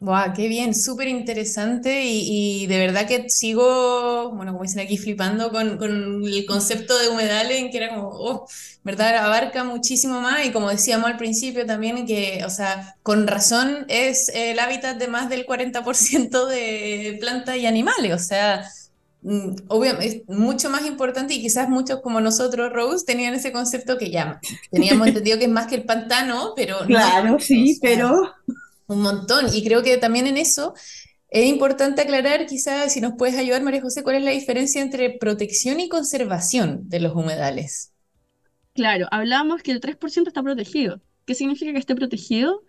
[0.01, 5.51] Wow, qué bien, súper interesante y, de verdad que sigo, bueno, como dicen aquí, flipando
[5.51, 5.77] con,
[6.25, 8.47] el concepto de humedales, en que era como, oh,
[8.83, 9.15] ¿verdad?
[9.17, 14.29] Abarca muchísimo más y como decíamos al principio también, que, o sea, con razón es
[14.29, 18.67] el hábitat de más del 40% de plantas y animales, o sea,
[19.21, 23.99] mm, obviamente es mucho más importante y quizás muchos como nosotros, Rose, tenían ese concepto
[23.99, 24.39] que ya
[24.71, 26.79] teníamos entendido que es más que el pantano, pero...
[26.87, 28.33] Claro, sí, pero
[28.91, 29.45] un montón.
[29.53, 30.73] Y creo que también en eso
[31.29, 35.11] es importante aclarar, quizás, si nos puedes ayudar, María José, cuál es la diferencia entre
[35.11, 37.93] protección y conservación de los humedales.
[38.73, 41.01] Claro, hablamos que el 3% está protegido.
[41.25, 42.63] ¿Qué significa que esté protegido?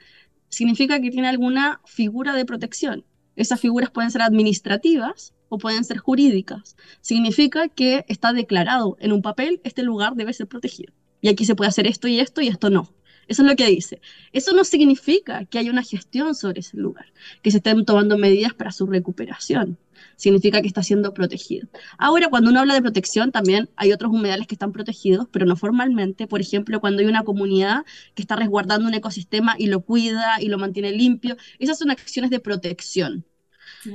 [0.49, 3.05] Significa que tiene alguna figura de protección.
[3.35, 6.77] Esas figuras pueden ser administrativas o pueden ser jurídicas.
[7.01, 10.93] Significa que está declarado en un papel, este lugar debe ser protegido.
[11.21, 12.93] Y aquí se puede hacer esto y esto y esto no.
[13.29, 14.01] Eso es lo que dice.
[14.33, 18.55] Eso no significa que haya una gestión sobre ese lugar, que se estén tomando medidas
[18.55, 19.79] para su recuperación.
[20.17, 21.69] Significa que está siendo protegido.
[21.99, 25.57] Ahora, cuando uno habla de protección, también hay otros humedales que están protegidos, pero no
[25.57, 26.27] formalmente.
[26.27, 30.49] Por ejemplo, cuando hay una comunidad que está resguardando un ecosistema y lo cuida y
[30.49, 33.25] lo mantiene limpio, esas son acciones de protección.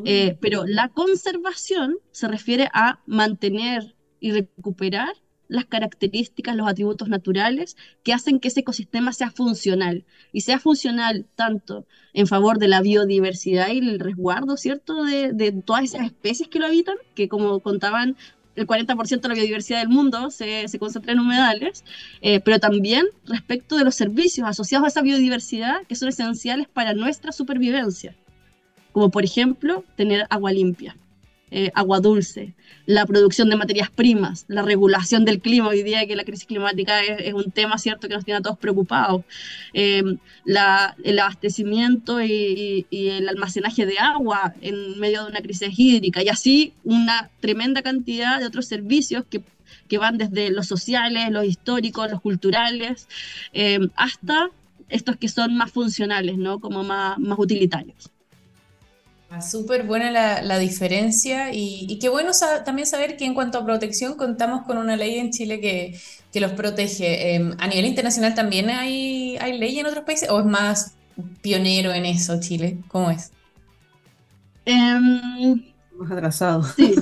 [0.05, 5.13] Eh, pero la conservación se refiere a mantener y recuperar
[5.47, 10.05] las características, los atributos naturales que hacen que ese ecosistema sea funcional.
[10.31, 15.83] Y sea funcional tanto en favor de la biodiversidad y el resguardo, ¿cierto?, de, todas
[15.83, 18.15] esas especies que lo habitan, que como contaban,
[18.55, 21.83] el 40% de la biodiversidad del mundo se, concentra en humedales,
[22.21, 26.95] eh, pero también respecto de los servicios asociados a esa biodiversidad que son esenciales para
[26.95, 28.15] nuestra supervivencia,
[28.93, 30.97] como por ejemplo tener agua limpia
[31.49, 32.53] eh, agua dulce,
[32.85, 37.01] la producción de materias primas, la regulación del clima, hoy día que la crisis climática
[37.01, 39.23] es, un tema cierto que nos tiene a todos preocupados,
[39.73, 40.03] eh,
[40.45, 46.73] el abastecimiento y, el almacenaje de agua en medio de una crisis hídrica, y así
[46.83, 49.41] una tremenda cantidad de otros servicios que,
[49.87, 53.07] que van desde los sociales, los históricos, los culturales,
[53.53, 54.49] eh, hasta
[54.89, 56.59] estos que son más funcionales, ¿no?
[56.59, 58.11] como más, más utilitarios.
[59.29, 60.09] Ah, súper buena
[60.41, 62.31] la, diferencia y, qué bueno
[62.63, 65.99] también saber que en cuanto a protección contamos con una ley en Chile que,
[66.39, 67.33] los protege.
[67.33, 70.93] Em, ¿A nivel internacional también hay, hay ley en otros países o es más
[71.41, 72.77] pionero en eso Chile?
[72.89, 73.31] ¿Cómo es?
[74.65, 75.63] Em,
[75.97, 76.63] más atrasado.
[76.75, 76.93] Sí.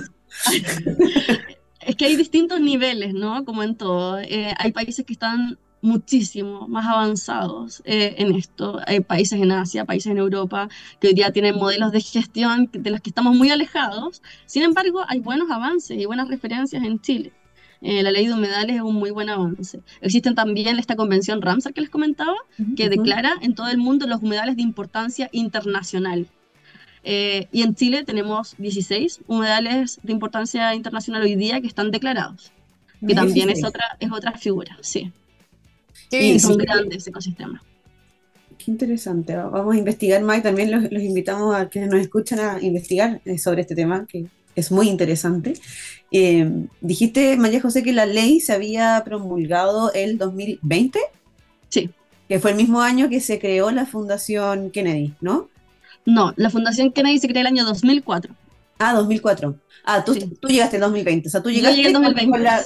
[1.81, 3.43] es que hay distintos niveles, ¿no?
[3.43, 4.19] Como en todo.
[4.19, 8.79] Eh, hay países que están muchísimo más avanzados eh, en esto.
[8.85, 10.67] Hay países en Asia, países en Europa
[10.99, 14.21] que hoy día tienen modelos de gestión de los que estamos muy alejados.
[14.45, 17.31] Sin embargo, hay buenos avances y buenas referencias en Chile.
[17.81, 19.79] Eh, la ley de humedales es un muy buen avance.
[20.01, 22.35] Existen también esta convención Ramsar que les comentaba,
[22.75, 26.27] que declara en todo el mundo los humedales de importancia internacional.
[27.03, 32.51] Eh, y en Chile tenemos 16 humedales de importancia internacional hoy día que están declarados,
[33.05, 35.13] que también es otra, es otra figura, sí.
[36.09, 37.61] Qué son grandes ecosistemas.
[38.57, 39.35] Qué interesante.
[39.35, 43.37] Vamos a investigar más y también los, invitamos a quienes nos escuchan a investigar eh,
[43.37, 45.53] sobre este tema, que es muy interesante.
[46.11, 50.99] Eh, dijiste, María José, que la ley se había promulgado el 2020.
[51.69, 51.89] Sí.
[52.27, 55.49] Que fue el mismo año que se creó la Fundación Kennedy, ¿no?
[56.05, 58.33] No, la Fundación Kennedy se creó el año 2004.
[58.77, 59.59] Ah, 2004.
[59.87, 62.03] Ah, tú, tú llegaste en 2020, o sea, tú llegaste con,
[62.43, 62.63] la,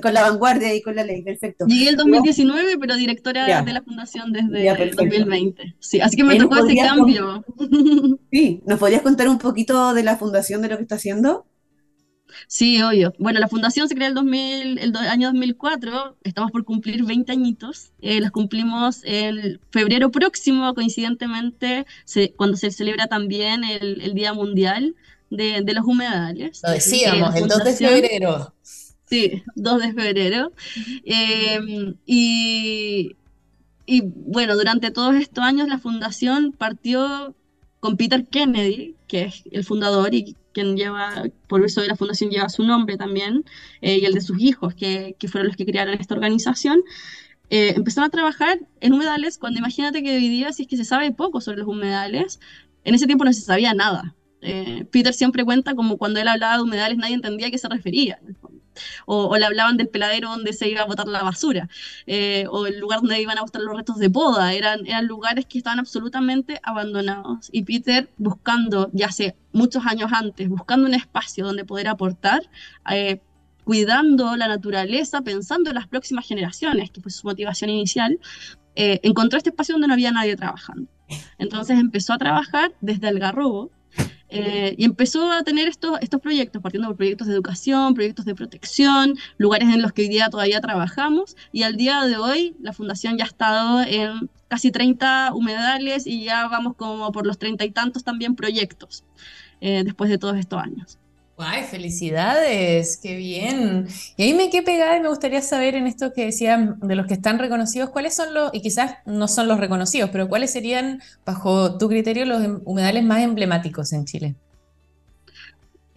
[0.00, 1.66] con, la, vanguardia y con la ley, perfecto.
[1.66, 5.76] Llegué el 2019, pero directora de la fundación desde el 2020.
[5.78, 7.44] Sí, así que me tocó ese cambio.
[8.30, 11.46] Sí, ¿nos podrías contar un poquito de la fundación, de lo que está haciendo?
[12.48, 13.12] Sí, obvio.
[13.18, 17.92] Bueno, la fundación se creó el, 2000, el año 2004, estamos por cumplir 20 añitos,
[18.00, 21.86] eh, las cumplimos el febrero próximo, coincidentemente,
[22.36, 24.94] cuando se celebra también el, el Día Mundial
[25.36, 26.60] de, los humedales.
[26.62, 28.54] Lo decíamos, el 2 de febrero.
[29.08, 30.52] Sí, 2 de febrero.
[31.04, 33.16] Em, y,
[33.86, 37.34] y bueno, durante todos estos años la fundación partió
[37.80, 42.30] con Peter Kennedy, que es el fundador y quien lleva, por eso de la fundación
[42.30, 43.44] lleva su nombre también,
[43.80, 46.80] eh, y el de sus hijos, que, que, fueron los que crearon esta organización.
[47.48, 50.84] Eh, empezaron a trabajar en humedales cuando imagínate que hoy día, si es que se
[50.84, 52.40] sabe poco sobre los humedales,
[52.82, 54.15] en ese tiempo no se sabía nada.
[54.42, 57.68] Eh, Peter siempre cuenta como cuando él hablaba de humedales nadie entendía a qué se
[57.68, 58.18] refería.
[59.06, 61.68] O, le hablaban del peladero donde se iba a botar la basura,
[62.06, 65.56] eh, o el lugar donde iban a botar los restos de poda, eran, lugares que
[65.56, 67.48] estaban absolutamente abandonados.
[67.52, 72.42] Y Peter, buscando, ya hace muchos años antes, buscando un espacio donde poder aportar,
[72.90, 73.22] eh,
[73.64, 78.18] cuidando la naturaleza, pensando en las próximas generaciones, que fue su motivación inicial,
[78.78, 80.86] encontró este espacio donde no había nadie trabajando.
[81.38, 83.70] Entonces empezó a trabajar desde Algarrobo,
[84.38, 88.34] eh, y empezó a tener estos, estos proyectos, partiendo por proyectos de educación, proyectos de
[88.34, 91.36] protección, lugares en los que hoy día todavía trabajamos.
[91.52, 96.24] Y al día de hoy la fundación ya ha estado en casi 30 humedales y
[96.24, 99.04] ya vamos como por los treinta y tantos también proyectos
[99.60, 100.98] eh, después de todos estos años.
[101.38, 102.96] ¡Ay, felicidades!
[102.96, 103.86] ¡Qué bien!
[104.16, 107.06] Y ahí me quedé pegada y me gustaría saber en esto que decían de los
[107.06, 111.02] que están reconocidos, ¿cuáles son los, y quizás no son los reconocidos, pero cuáles serían,
[111.26, 114.36] bajo tu criterio, los humedales más emblemáticos en Chile?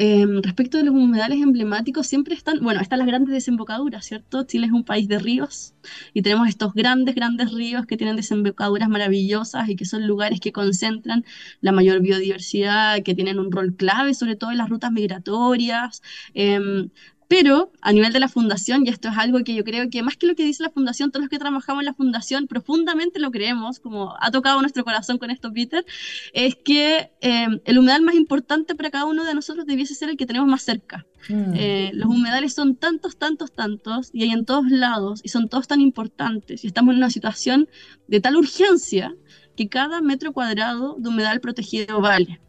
[0.02, 4.44] Em, respecto de los humedales emblemáticos, siempre están, bueno, están las grandes desembocaduras, ¿cierto?
[4.46, 5.76] Chile es un país de ríos
[6.14, 10.54] y tenemos estos grandes, grandes ríos que tienen desembocaduras maravillosas y que son lugares que
[10.54, 11.26] concentran
[11.60, 16.02] la mayor biodiversidad, que tienen un rol clave, sobre todo en las rutas migratorias.
[16.34, 16.90] Em,
[17.30, 20.18] pero a nivel de la fundación, y esto es algo que yo creo que más
[20.18, 23.30] que lo que dice la fundación, todos los que trabajamos en la fundación profundamente lo
[23.30, 25.86] creemos, como ha tocado nuestro corazón con esto, Peter,
[26.34, 30.18] es que eh, el humedal más importante para cada uno de nosotros debiese ser el
[30.18, 31.06] que tenemos más cerca.
[31.30, 31.54] Mm.
[31.54, 35.68] Eh, los humedales son tantos, tantos, tantos, y hay en todos lados, y son todos
[35.68, 37.70] tan importantes, y estamos en una situación
[38.08, 39.14] de tal urgencia
[39.56, 42.42] que cada metro cuadrado de humedal protegido vale.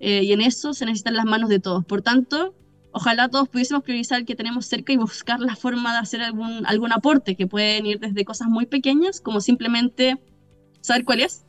[0.00, 1.84] Eh, y en eso se necesitan las manos de todos.
[1.84, 2.52] Por tanto,
[2.94, 6.64] ojalá todos pudiésemos priorizar el que tenemos cerca y buscar la forma de hacer algún,
[6.64, 10.16] algún aporte, que pueden ir desde cosas muy pequeñas, como simplemente
[10.80, 11.44] saber cuál es,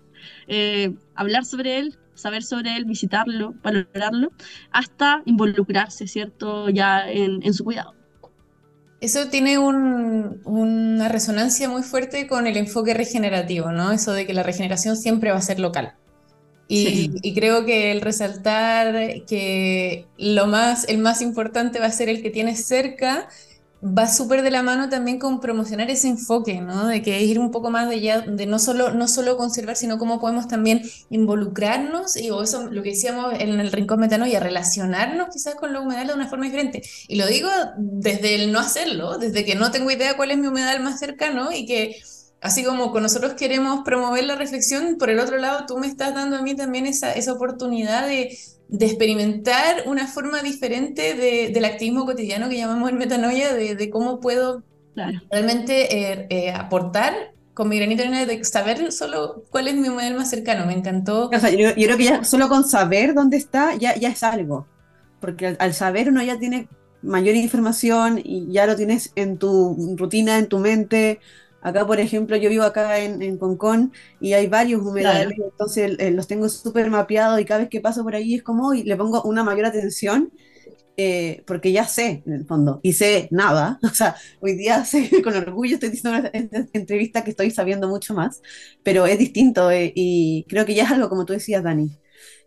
[0.47, 4.31] eh, hablar sobre él, saber sobre él, visitarlo, valorarlo,
[4.71, 7.93] hasta involucrarse, ¿cierto?, ya en, en su cuidado.
[9.01, 13.91] Eso tiene un, una resonancia muy fuerte con el enfoque regenerativo, ¿no?
[13.91, 15.93] Eso de que la regeneración siempre va a ser local.
[16.67, 22.23] Y, creo que el resaltar que lo más, el más importante va a ser el
[22.23, 23.27] que tienes cerca,
[23.85, 26.87] va súper de la mano también con promocionar ese enfoque, ¿no?
[26.87, 30.19] De que ir un poco más allá, de no solo, no solo conservar, sino cómo
[30.19, 35.55] podemos también involucrarnos, y o eso lo que decíamos en el Rincón Metanoia, relacionarnos quizás
[35.55, 36.81] con la humedad de una forma diferente.
[37.07, 40.47] Y lo digo desde el no hacerlo, desde que no tengo idea cuál es mi
[40.47, 41.95] humedal más cercano y que
[42.45, 46.13] Así como con nosotros queremos promover la reflexión, por el otro lado tú me estás
[46.13, 48.37] dando a mí también esa, esa oportunidad de,
[48.67, 53.89] de experimentar una forma diferente de, del activismo cotidiano que llamamos el metanoia, de, de
[53.89, 54.61] cómo puedo
[55.31, 60.29] realmente eh, eh, aportar con mi granito de saber solo cuál es mi modelo más
[60.29, 60.67] cercano.
[60.67, 61.31] Me encantó.
[61.31, 64.67] yo, creo que ya solo con saber dónde está ya, ya es algo,
[65.19, 66.67] porque al, al saber uno ya tiene
[67.01, 71.19] mayor información y ya lo tienes en tu rutina, en tu mente
[71.65, 73.91] Acá, por ejemplo, yo vivo acá en, en Concón
[74.21, 78.03] y hay varios humedales, entonces eh, los tengo súper mapeados y cada vez que paso
[78.03, 80.31] por ahí es como, y le pongo una mayor atención.
[80.95, 85.09] Eh, porque ya sé, en el fondo, y sé nada, o sea, hoy día sé,
[85.23, 88.41] con orgullo estoy diciendo en esta entrevista que estoy sabiendo mucho más,
[88.83, 91.89] pero es distinto eh, y creo que ya es algo como tú decías, Dani.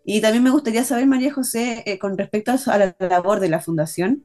[0.05, 4.25] Y también me gustaría saber, María José, con respecto a la labor de la Fundación,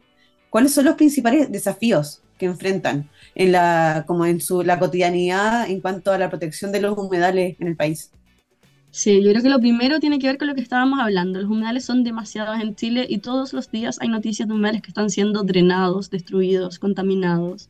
[0.52, 5.82] ¿cuáles son los principales desafíos que enfrentan en la, como en su, la cotidianidad en
[5.82, 8.12] cuanto a la protección de los humedales en el país?
[8.92, 11.42] Sí, yo creo que lo primero tiene que ver con lo que estábamos hablando.
[11.42, 14.90] Los humedales son demasiados en Chile y todos los días hay noticias de humedales que
[14.90, 17.70] están siendo drenados, destruidos, contaminados.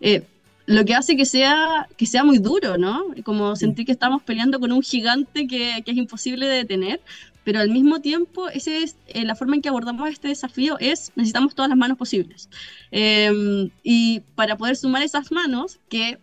[0.00, 0.24] Eh,
[0.66, 3.06] lo que hace que sea, que sea muy duro, ¿no?
[3.24, 7.00] Como sentir que estamos peleando con un gigante que, que es imposible de detener,
[7.48, 11.12] pero al mismo tiempo, esa es eh, la forma en que abordamos este desafío es
[11.16, 12.50] necesitamos todas las manos posibles.
[12.90, 16.18] Em, y para poder sumar esas manos, que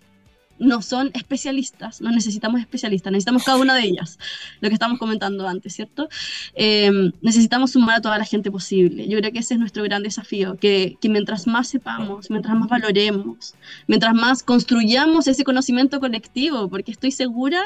[0.59, 4.19] no son especialistas, no necesitamos especialistas, necesitamos cada una de ellas,
[4.61, 6.09] lo que estamos comentando antes, ¿cierto?
[6.53, 9.07] Em, necesitamos sumar a toda la gente posible.
[9.07, 12.69] Yo creo que ese es nuestro gran desafío, que, que, mientras más sepamos, mientras más
[12.69, 13.55] valoremos,
[13.87, 17.63] mientras más construyamos ese conocimiento colectivo, porque estoy segura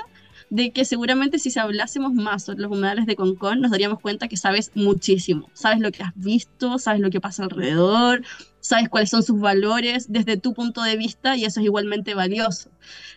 [0.49, 4.27] de que seguramente si se hablásemos más sobre los humedales de Concón, nos daríamos cuenta
[4.27, 5.49] que sabes muchísimo.
[5.53, 8.23] Sabes lo que has visto, sabes lo que pasa alrededor,
[8.59, 12.71] sabes cuáles son sus valores desde tu punto de vista y eso es igualmente valioso.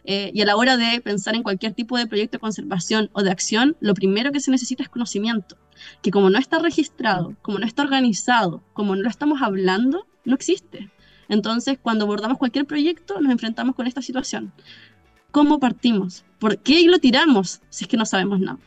[0.05, 3.23] Eh, y a la hora de pensar en cualquier tipo de proyecto de conservación o
[3.23, 5.57] de acción, lo primero que se necesita es conocimiento,
[6.03, 10.35] que como no está registrado, como no está organizado, como no lo estamos hablando, no
[10.35, 10.91] existe.
[11.29, 14.53] Entonces, cuando abordamos cualquier proyecto, nos enfrentamos con esta situación
[15.33, 18.59] cómo partimos, por qué lo tiramos si es que no sabemos nada.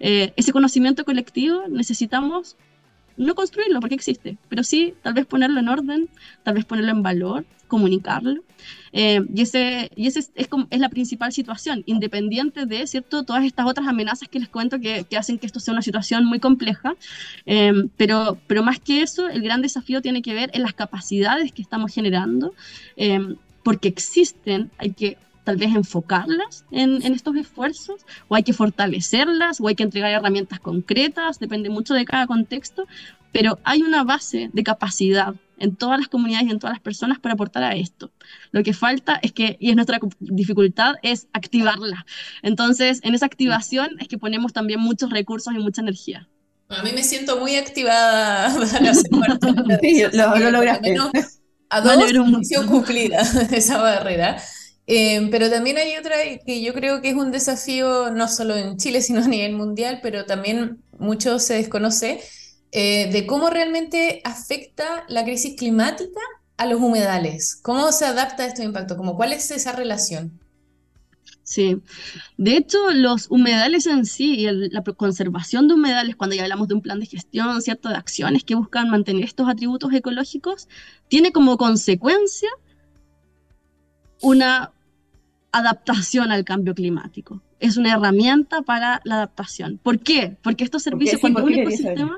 [0.00, 2.56] Eh, ese conocimiento colectivo necesitamos
[3.16, 6.08] no construirlo porque existe, pero sí tal vez ponerlo en orden,
[6.42, 8.42] tal vez ponerlo en valor, comunicarlo.
[8.92, 13.22] Eh, y ese, y ese es, es, la principal situación, independiente de ¿cierto?
[13.22, 16.26] todas estas otras amenazas que les cuento que, que hacen que esto sea una situación
[16.26, 16.94] muy compleja.
[17.46, 21.52] Eh, pero, pero más que eso, el gran desafío tiene que ver en las capacidades
[21.52, 22.54] que estamos generando,
[23.62, 25.16] porque existen, hay que
[25.46, 30.58] tal vez enfocarlas en, estos esfuerzos, o hay que fortalecerlas, o hay que entregar herramientas
[30.58, 32.88] concretas, depende mucho de cada contexto,
[33.30, 37.20] pero hay una base de capacidad en todas las comunidades y en todas las personas
[37.20, 38.10] para aportar a esto.
[38.50, 42.04] Lo que falta es que, y es nuestra dificultad, es activarla.
[42.42, 46.28] Entonces, en esa activación es que ponemos también muchos recursos y mucha energía.
[46.70, 50.96] A mí me siento muy activada para hacer parte de lo, lo lograste.
[51.68, 52.12] A dos
[52.66, 53.20] cumplida
[53.52, 54.42] esa barrera.
[54.86, 58.76] Em, pero también hay otra que yo creo que es un desafío no solo en
[58.76, 62.20] Chile, sino a nivel mundial, pero también mucho se desconoce,
[62.72, 66.20] eh, de cómo realmente afecta la crisis climática
[66.56, 67.56] a los humedales.
[67.62, 68.96] ¿Cómo se adapta a estos impactos?
[68.96, 70.40] ¿Cómo, ¿Cuál es esa relación?
[71.42, 71.80] Sí,
[72.38, 76.74] de hecho los humedales en sí y la conservación de humedales, cuando ya hablamos de
[76.74, 77.88] un plan de gestión, ¿cierto?
[77.88, 80.68] De acciones que buscan mantener estos atributos ecológicos,
[81.06, 82.48] tiene como consecuencia
[84.20, 84.72] una
[85.52, 87.42] adaptación al cambio climático.
[87.60, 89.78] Es una herramienta para la adaptación.
[89.82, 90.36] ¿Por qué?
[90.42, 92.16] Porque estos servicios, cuando un ecosistema,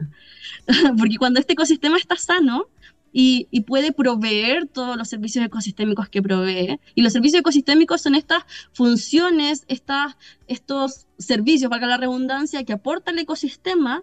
[0.98, 2.66] porque cuando este ecosistema está sano,
[3.12, 6.78] y, puede proveer todos los servicios ecosistémicos que provee.
[6.94, 10.16] Y los servicios ecosistémicos son estas funciones, estas,
[10.46, 14.02] estos servicios, valga la redundancia, que aporta el ecosistema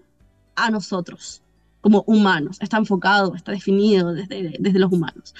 [0.55, 1.43] a nosotros
[1.81, 2.57] como humanos.
[2.61, 5.35] Está enfocado, está definido desde, desde los humanos.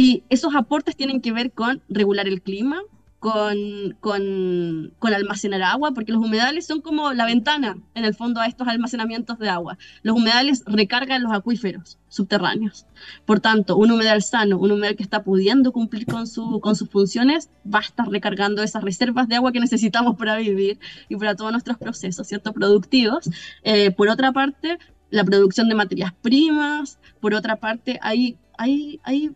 [0.00, 2.80] Y esos aportes tienen que ver con regular el clima,
[3.18, 8.40] con, con, con, almacenar agua, porque los humedales son como la ventana, en el fondo,
[8.40, 9.76] a estos almacenamientos de agua.
[10.02, 12.86] Los humedales recargan los acuíferos subterráneos.
[13.26, 16.88] Por tanto, un humedal sano, un humedal que está pudiendo cumplir con, su, con sus
[16.88, 20.78] funciones, va a estar recargando esas reservas de agua que necesitamos para vivir
[21.10, 22.54] y para todos nuestros procesos, ¿cierto?
[22.54, 23.28] Productivos.
[23.64, 24.78] Eh, por otra parte,
[25.10, 26.98] la producción de materias primas.
[27.20, 29.32] Por otra parte, hay, hay, hay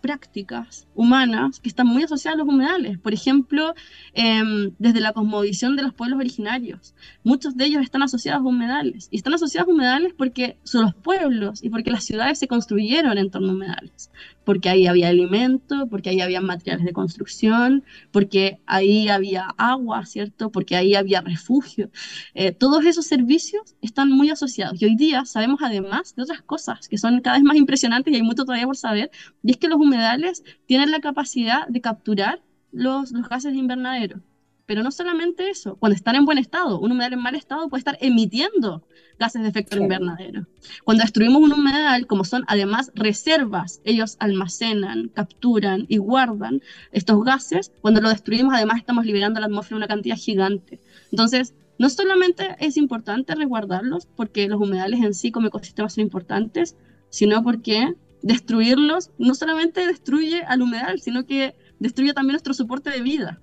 [0.00, 2.98] prácticas humanas que están muy asociadas a los humedales.
[2.98, 3.74] Por ejemplo,
[4.14, 6.94] em, desde la cosmovisión de los pueblos originarios.
[7.24, 9.08] Muchos de ellos están asociados a humedales.
[9.10, 13.18] Y están asociados a humedales porque son los pueblos y porque las ciudades se construyeron
[13.18, 14.10] en torno a humedales
[14.46, 20.52] porque ahí había alimento, porque ahí había materiales de construcción, porque ahí había agua, ¿cierto?
[20.52, 21.90] Porque ahí había refugio.
[22.34, 24.80] Eh, todos esos servicios están muy asociados.
[24.80, 28.16] Y hoy día sabemos además de otras cosas que son cada vez más impresionantes y
[28.16, 29.10] hay mucho todavía por saber,
[29.42, 32.40] y es que los humedales tienen la capacidad de capturar
[32.70, 34.20] los, los gases de invernadero.
[34.66, 37.80] Pero no solamente eso, cuando están en buen estado, un humedal en mal estado puede
[37.80, 38.84] estar emitiendo
[39.18, 40.46] gases de efecto invernadero.
[40.84, 47.72] Cuando destruimos un humedal, como son además reservas, ellos almacenan, capturan y guardan estos gases,
[47.80, 50.80] cuando lo destruimos además estamos liberando a la atmósfera una cantidad gigante.
[51.12, 56.76] Entonces, no solamente es importante resguardarlos, porque los humedales en sí como ecosistemas son importantes,
[57.10, 63.02] sino porque destruirlos no solamente destruye al humedal, sino que destruye también nuestro soporte de
[63.02, 63.40] vida.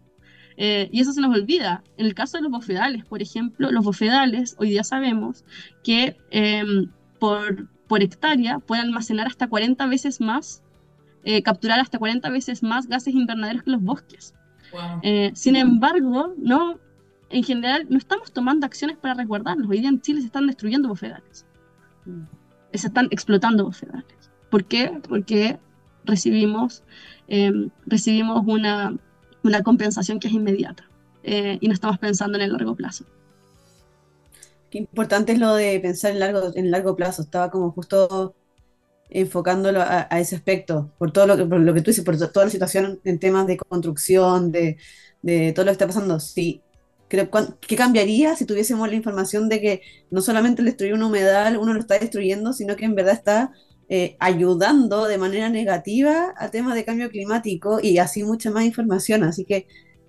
[0.57, 1.83] Eh, y eso se nos olvida.
[1.97, 5.43] En el caso de los bofedales, por ejemplo, los bofedales, hoy día sabemos
[5.83, 6.89] que em,
[7.19, 10.61] por, por, hectárea pueden almacenar hasta 40 veces más,
[11.23, 14.33] eh, capturar hasta 40 veces más gases invernaderos que los bosques.
[15.03, 16.79] Eh, sin embargo, no,
[17.29, 19.69] en general no estamos tomando acciones para resguardarlos.
[19.69, 21.45] Hoy día en Chile se están destruyendo bofedales.
[22.05, 22.23] Mm.
[22.73, 24.31] Se están explotando bofedales.
[24.49, 24.99] ¿Por qué?
[25.07, 25.59] Porque
[26.05, 26.83] recibimos,
[27.27, 28.97] em, recibimos una
[29.43, 30.89] una compensación que es inmediata
[31.23, 33.05] eh, y no estamos pensando en el largo plazo.
[34.69, 37.21] Qué importante es lo de pensar en largo, en largo plazo.
[37.21, 38.35] Estaba como justo
[39.09, 42.45] enfocándolo a, ese aspecto, por todo lo que, por lo que tú dices, por toda
[42.45, 44.77] la situación en temas de construcción, de,
[45.21, 46.19] de todo lo que está pasando.
[46.19, 46.63] Sí,
[47.07, 47.29] creo,
[47.61, 51.73] ¿qué cambiaría si tuviésemos la información de que no solamente el destruir un humedal uno
[51.73, 53.51] lo está destruyendo, sino que en verdad está
[53.95, 59.23] eh, ayudando de manera negativa a temas de cambio climático y así mucha más información.
[59.23, 59.67] Así que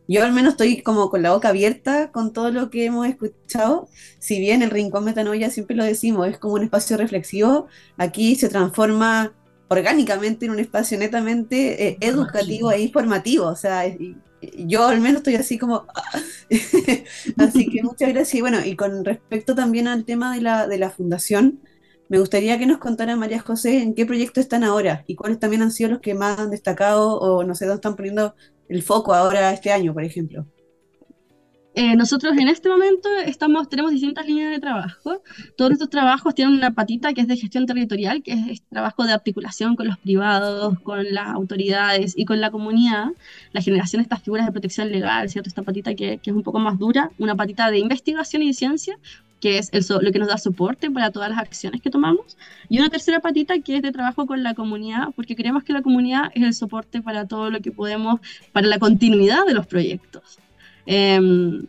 [0.09, 3.91] yo al menos estoy como con la boca abierta con todo lo que hemos escuchado.
[4.19, 7.67] Si bien el Rincón Metanoia siempre lo decimos, es como un espacio reflexivo,
[7.99, 9.35] aquí se transforma
[9.69, 13.49] orgánicamente en un espacio netamente eh, educativo e informativo.
[13.49, 13.83] O sea,
[14.57, 15.85] yo al menos estoy así como...
[17.37, 18.35] así que muchas gracias.
[18.35, 21.61] Y bueno, y con respecto también al tema de la, de la fundación,
[22.09, 25.63] me gustaría que nos contara María José en qué proyectos están ahora y cuáles también
[25.63, 28.35] han sido los que más han destacado o no sé dónde están poniendo
[28.69, 30.47] el foco ahora este año, por ejemplo.
[31.77, 35.23] Eh, nosotros en este momento estamos, tenemos distintas líneas de trabajo.
[35.57, 39.13] Todos estos trabajos tienen una patita que es de gestión territorial, que es, trabajo de
[39.13, 43.09] articulación con los privados, con las autoridades y con la comunidad.
[43.53, 45.49] La generación de estas figuras de protección legal, ¿cierto?
[45.49, 47.11] Esta patita que, es un poco más dura.
[47.19, 48.97] Una patita de investigación y ciencia,
[49.45, 52.39] que es el, lo que nos da soporte para todas las acciones que tomamos.
[52.71, 55.83] Y una tercera patita que es de trabajo con la comunidad, porque creemos que la
[55.83, 58.21] comunidad es el soporte para todo lo que podemos,
[58.53, 60.39] para la continuidad de los proyectos.
[60.87, 61.67] Em,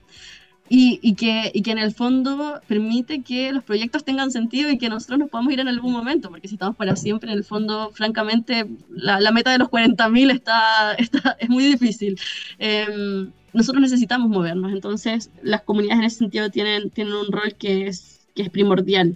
[0.69, 4.77] y, y, que, y que en el fondo permite que los proyectos tengan sentido y
[4.77, 7.43] que nosotros nos podamos ir en algún momento, porque si estamos para siempre, en el
[7.43, 12.17] fondo, francamente, la, la meta de los 40.000 está, está, es muy difícil.
[12.57, 17.87] Eh, nosotros necesitamos movernos, entonces las comunidades en ese sentido tienen, tienen un rol que
[17.87, 19.15] es, que es primordial.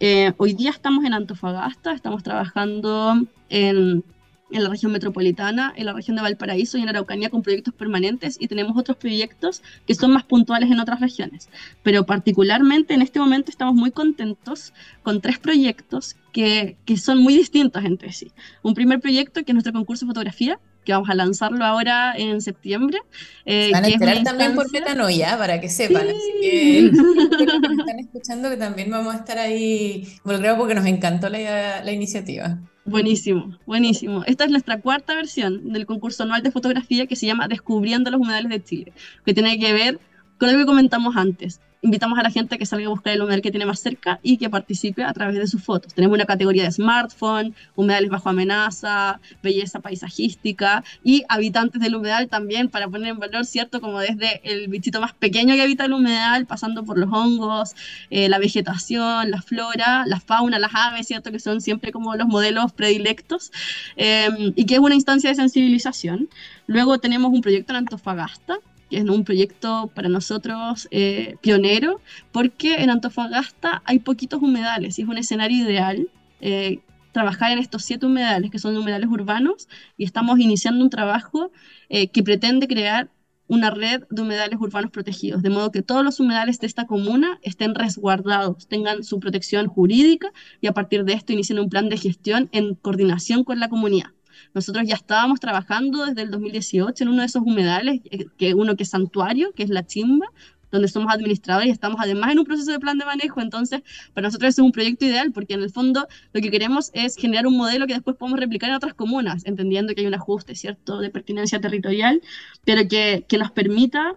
[0.00, 4.02] Eh, hoy día estamos en Antofagasta, estamos trabajando en,
[4.50, 8.38] en, la región metropolitana, en la región de Valparaíso y en Araucanía con proyectos permanentes
[8.40, 11.50] y tenemos otros proyectos que son más puntuales en otras regiones.
[11.82, 14.72] Pero particularmente en este momento estamos muy contentos
[15.02, 18.32] con tres proyectos que, que son muy distintos entre sí.
[18.62, 22.40] Un primer proyecto que es nuestro concurso de fotografía, que vamos a lanzarlo ahora en
[22.40, 22.98] septiembre.
[23.44, 26.08] Eh, Van a esperar también por Metanoia, para que sepan.
[26.08, 30.86] Así que los que están escuchando que también vamos a estar ahí involucrados porque nos
[30.86, 32.58] encantó la, la iniciativa.
[32.84, 34.24] Buenísimo, buenísimo.
[34.26, 38.20] Esta es nuestra cuarta versión del concurso anual de fotografía que se llama Descubriendo los
[38.20, 38.92] humedales de Chile,
[39.24, 39.98] que tiene que ver
[40.38, 43.42] con lo que comentamos antes, invitamos a la gente que salga a buscar el humedal
[43.42, 45.92] que tiene más cerca y que participe a través de sus fotos.
[45.92, 52.70] Tenemos una categoría de smartphone, humedales bajo amenaza, belleza paisajística y habitantes del humedal también
[52.70, 53.82] para poner en valor, ¿cierto?
[53.82, 57.74] Como desde el bichito más pequeño que habita el humedal, pasando por los hongos,
[58.08, 61.30] eh, la vegetación, la flora, la fauna, las aves, ¿cierto?
[61.32, 63.52] Que son siempre como los modelos predilectos
[63.96, 66.30] eh, y que es una instancia de sensibilización.
[66.66, 68.56] Luego tenemos un proyecto en Antofagasta
[68.90, 72.00] que es un proyecto para nosotros eh, pionero,
[72.32, 76.08] porque en Antofagasta hay poquitos humedales y es un escenario ideal.
[76.40, 76.80] Eh,
[77.12, 81.52] trabajar en estos siete humedales, que son humedales urbanos, y estamos iniciando un trabajo
[81.88, 83.08] eh, que pretende crear
[83.46, 87.38] una red de humedales urbanos protegidos, de modo que todos los humedales de esta comuna
[87.42, 91.98] estén resguardados, tengan su protección jurídica y a partir de esto inicien un plan de
[91.98, 94.13] gestión en coordinación con la comunidad.
[94.54, 98.76] Nosotros ya estábamos trabajando desde el 2018 en uno de esos humedales, eh, que uno
[98.76, 100.26] que es santuario, que es la chimba,
[100.74, 103.40] donde somos administradores y estamos además en un proceso de plan de manejo.
[103.40, 103.82] Entonces,
[104.12, 107.46] para nosotros es un proyecto ideal porque en el fondo lo que queremos es generar
[107.46, 110.98] un modelo que después podemos replicar en otras comunas, entendiendo que hay un ajuste, ¿cierto?,
[110.98, 112.20] de pertinencia territorial,
[112.64, 114.16] pero que, que nos permita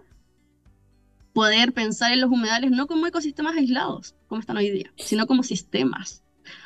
[1.32, 5.44] poder pensar en los humedales no como ecosistemas aislados, como están hoy día, sino como
[5.44, 6.24] sistemas,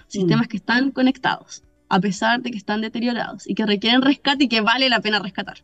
[0.09, 0.49] sistemas mm.
[0.49, 1.63] que están conectados
[1.93, 5.19] a pesar de que están deteriorados y que requieren rescate y que vale la pena
[5.19, 5.59] rescatar.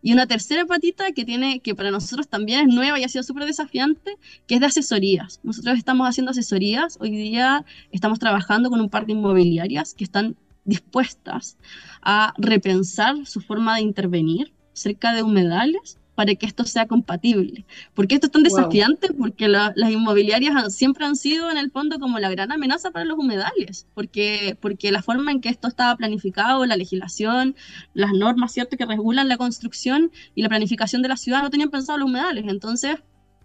[0.00, 3.22] Y una tercera patita que tiene, que para nosotros también es nueva y ha sido
[3.22, 5.40] súper desafiante, que es de asesorías.
[5.42, 10.36] Nosotros estamos haciendo asesorías, hoy día estamos trabajando con un par de inmobiliarias que están
[10.64, 11.58] dispuestas
[12.00, 17.64] a repensar su forma de intervenir cerca de humedales para que esto sea compatible.
[17.94, 19.12] ¿Por qué esto es tan desafiante?
[19.14, 23.18] Porque las inmobiliarias siempre han sido en el fondo como la gran amenaza para los
[23.18, 27.56] humedales, porque, porque la forma en que esto estaba planificado, la legislación,
[27.94, 28.76] las normas ¿cierto?
[28.76, 32.44] que regulan la construcción y la planificación de la ciudad no tenían pensado los humedales.
[32.46, 32.96] Entonces,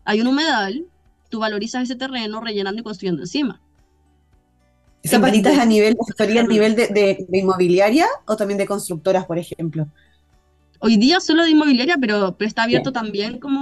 [0.04, 0.86] hay un humedal,
[1.30, 3.62] tú valorizas ese terreno rellenando y construyendo encima.
[5.04, 9.38] ¿Esa patita es a nivel, a nivel de, de inmobiliaria o también de constructoras, por
[9.38, 9.88] ejemplo?
[10.80, 13.60] Hoy día solo de inmobiliaria, pero, pero está abierto también como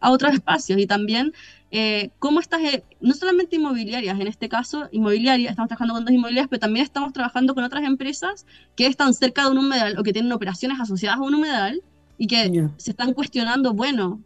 [0.00, 1.32] a otros espacios y también
[1.70, 6.14] eh, cómo estas, eh, no solamente inmobiliarias, en este caso inmobiliarias, estamos trabajando con dos
[6.14, 10.02] inmobiliarias, pero también estamos trabajando con otras empresas que están cerca de un humedal o
[10.02, 11.82] que tienen operaciones asociadas a un humedal
[12.16, 14.20] y que se están cuestionando, bueno,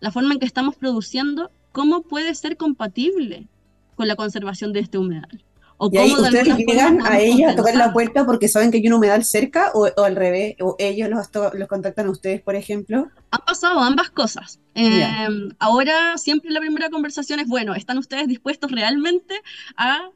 [0.00, 3.46] la forma en que estamos produciendo, ¿cómo puede ser compatible
[3.94, 5.42] con la conservación de este humedal?
[5.78, 8.86] ¿O y ahí ustedes llegan a ellos a tocar la puerta porque saben que hay
[8.86, 13.08] un humedal cerca o, al revés, o ellos los, los, contactan a ustedes, por ejemplo.
[13.30, 14.58] Han pasado ambas cosas.
[14.74, 19.34] Em, ahora siempre la primera conversación es, bueno, ¿están ustedes dispuestos realmente
[19.76, 20.10] a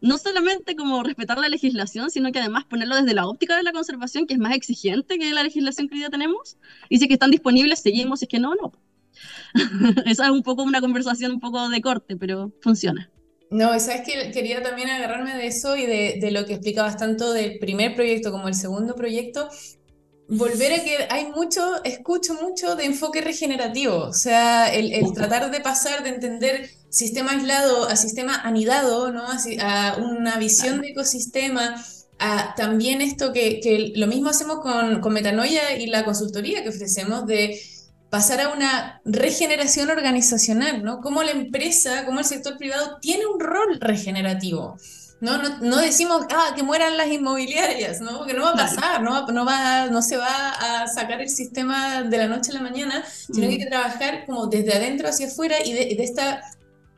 [0.00, 3.72] no solamente como respetar la legislación, sino que además ponerlo desde la óptica de la
[3.72, 6.56] conservación, que es más exigente que la legislación que hoy día tenemos?
[6.88, 8.72] Y si que están disponibles, seguimos, si es que no, no.
[10.06, 13.10] Esa es un poco una conversación un poco de corte, pero funciona.
[13.50, 17.58] No, sabes que quería también agarrarme de eso y de, lo que explicabas tanto del
[17.58, 19.48] primer proyecto como el segundo proyecto,
[20.28, 25.60] volver a que hay mucho, escucho mucho de enfoque regenerativo, o sea, el, tratar de
[25.60, 29.24] pasar de entender sistema aislado a sistema anidado, ¿no?
[29.60, 31.74] A, una visión de ecosistema,
[32.20, 36.68] a también esto que, que lo mismo hacemos con, con Metanoia y la consultoría que
[36.68, 37.60] ofrecemos de
[38.10, 41.00] pasar a una regeneración organizacional, ¿no?
[41.00, 44.76] Cómo la empresa, cómo el sector privado tiene un rol regenerativo.
[45.20, 48.18] No, no, decimos, ah, que mueran las inmobiliarias, ¿no?
[48.18, 52.02] Porque no va a pasar, no, no, va, no se va a sacar el sistema
[52.02, 53.68] de la noche a la mañana, sino que hay que mm.
[53.68, 56.40] trabajar como desde adentro hacia afuera y de, esta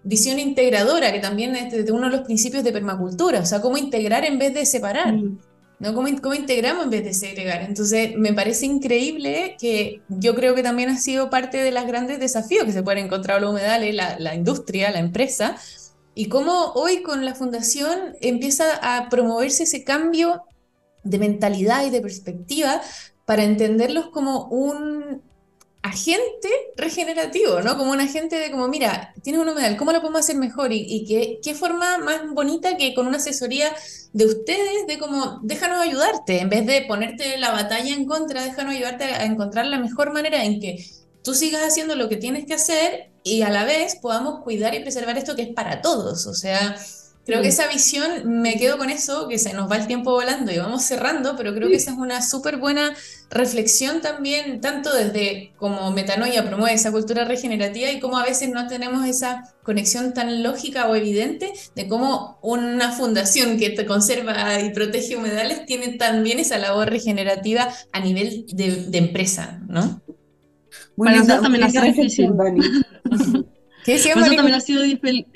[0.04, 3.76] visión integradora, que también es de uno de los principios de permacultura, o sea, cómo
[3.76, 5.14] integrar en vez de separar.
[5.14, 5.38] Mm.
[5.82, 5.94] ¿No?
[5.94, 7.62] ¿Cómo, ¿Cómo, integramos en vez de segregar?
[7.62, 12.20] Entonces, me parece increíble que yo creo que también ha sido parte de los grandes
[12.20, 15.56] desafíos que se pueden encontrar los humedales, la, la industria, la empresa,
[16.14, 20.44] y cómo hoy con la fundación empieza a promoverse ese cambio
[21.02, 22.80] de mentalidad y de perspectiva
[23.26, 25.22] para entenderlos como un
[25.82, 27.76] agente regenerativo, ¿no?
[27.76, 30.72] Como un agente de como, mira, tienes un humedal, ¿cómo lo podemos hacer mejor?
[30.72, 33.66] Y, qué, qué, forma más bonita que con una asesoría
[34.12, 38.74] de ustedes, de como, déjanos ayudarte, en vez de ponerte la batalla en contra, déjanos
[38.74, 40.84] ayudarte a encontrar la mejor manera en que
[41.22, 44.80] tú sigas haciendo lo que tienes que hacer y a la vez podamos cuidar y
[44.80, 46.26] preservar esto que es para todos.
[46.26, 46.76] O sea,
[47.24, 50.50] Creo que esa visión, me quedo con eso, que se nos va el tiempo volando
[50.50, 52.96] y vamos cerrando, pero creo que esa es una súper buena
[53.30, 58.66] reflexión también, tanto desde como Metanoia promueve esa cultura regenerativa y cómo a veces no
[58.66, 64.70] tenemos esa conexión tan lógica o evidente de cómo una fundación que te conserva y
[64.70, 70.02] protege humedales tiene también esa labor regenerativa a nivel de, empresa, ¿no?
[70.96, 71.62] Muy Para también
[73.86, 74.82] la reflexión, Que también ha sido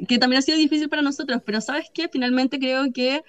[0.08, 2.08] que también ha sido difícil para nosotros, pero ¿sabes qué?
[2.08, 3.22] Finalmente creo que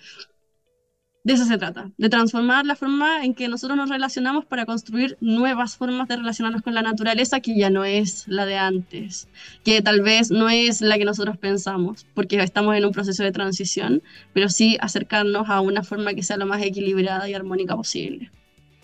[1.27, 5.17] de eso se trata, de transformar la forma en que nosotros nos relacionamos para construir
[5.19, 9.27] nuevas formas de relacionarnos con la naturaleza que ya no es la de antes,
[9.65, 13.33] que tal vez no es la que nosotros pensamos, porque estamos en un proceso de
[13.33, 14.01] transición,
[14.31, 18.31] pero sí acercarnos a una forma que sea lo más equilibrada y armónica posible.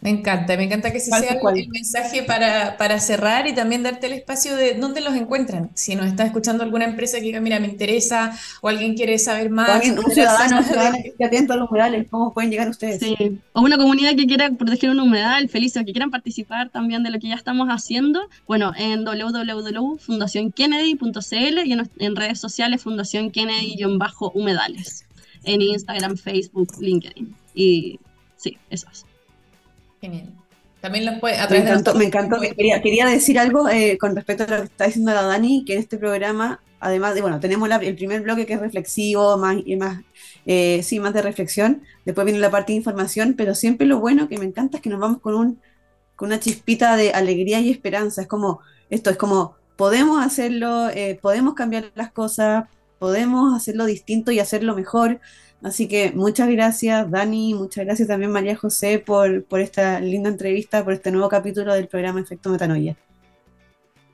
[0.04, 4.08] Me encanta, me encanta que ese sea el, mensaje para, para, cerrar y también darte
[4.08, 5.70] el espacio de dónde los encuentran.
[5.76, 9.50] Si nos está escuchando alguna empresa que diga, mira, me interesa, o alguien quiere saber
[9.50, 9.70] más.
[9.70, 10.62] O alguien, un ciudadano,
[11.02, 13.00] que esté atento a los humedales, ¿cómo pueden llegar ustedes?
[13.00, 13.40] Sí.
[13.54, 17.18] O una comunidad que quiera proteger un humedal, felices, que quieran participar también de lo
[17.18, 18.28] que ya estamos haciendo.
[18.46, 25.06] Bueno, en www.fundacionkennedy.cl y en, en, redes sociales Fundación Kennedy-humedales.
[25.46, 27.34] En Instagram, Facebook, LinkedIn.
[27.56, 28.02] Y
[28.36, 29.06] sí, eso es.
[30.04, 30.34] Genial.
[30.82, 32.42] También los puede, me encantó, me encantó.
[32.42, 35.76] Quería, quería decir algo eh, con respecto a lo que está diciendo la Dani, que
[35.76, 39.78] en este programa, además de, bueno, tenemos el primer bloque que es reflexivo, más, y
[39.78, 40.02] más,
[40.46, 44.28] eh, sí, más de reflexión, después viene la parte de información, pero siempre lo bueno
[44.28, 45.62] que me encanta es que nos vamos con, un,
[46.18, 48.24] con una chispita de alegría y esperanza.
[48.24, 52.66] Es como, esto es como, podemos hacerlo, eh, podemos cambiar las cosas,
[53.00, 55.22] podemos hacerlo distinto y hacerlo mejor.
[55.64, 60.84] Así que muchas gracias, Dani, muchas gracias también, María José, por, por esta linda entrevista,
[60.84, 62.98] por este nuevo capítulo del programa Efecto Metanoia.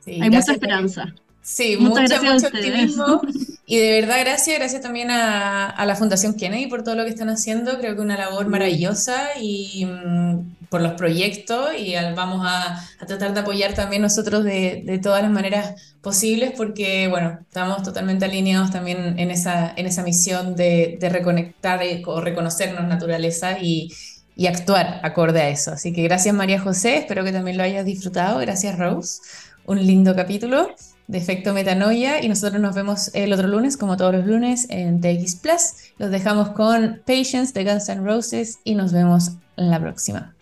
[0.06, 1.14] Hay mucha esperanza.
[1.52, 3.22] Sí, mucho, mucho optimismo.
[3.66, 7.30] Y de verdad, gracias, gracias también a, la Fundación Kennedy por todo lo que están
[7.30, 7.80] haciendo.
[7.80, 11.72] Creo que una labor maravillosa y mm, por los proyectos.
[11.76, 17.08] Y vamos a, tratar de apoyar también nosotros de, de, todas las maneras posibles, porque,
[17.08, 22.22] bueno, estamos totalmente alineados también en esa, en esa misión de, de reconectar eh, o
[22.22, 23.92] reconocernos naturaleza y,
[24.36, 25.72] y actuar acorde a eso.
[25.72, 26.98] Así que gracias, María José.
[26.98, 28.38] Espero que también lo hayas disfrutado.
[28.38, 29.22] Gracias, Rose.
[29.66, 30.76] Un lindo capítulo
[31.10, 35.02] de Efecto Metanoia y nosotros nos vemos el otro lunes, como todos los lunes, en
[35.02, 35.62] TX Plus.
[35.98, 40.36] Los dejamos con Patience de Guns N' Roses y nos vemos en la próxima.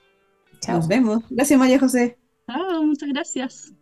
[0.60, 0.76] Chao.
[0.76, 1.24] Nos vemos.
[1.30, 2.18] Gracias, María José.
[2.48, 3.77] Chao, muchas gracias.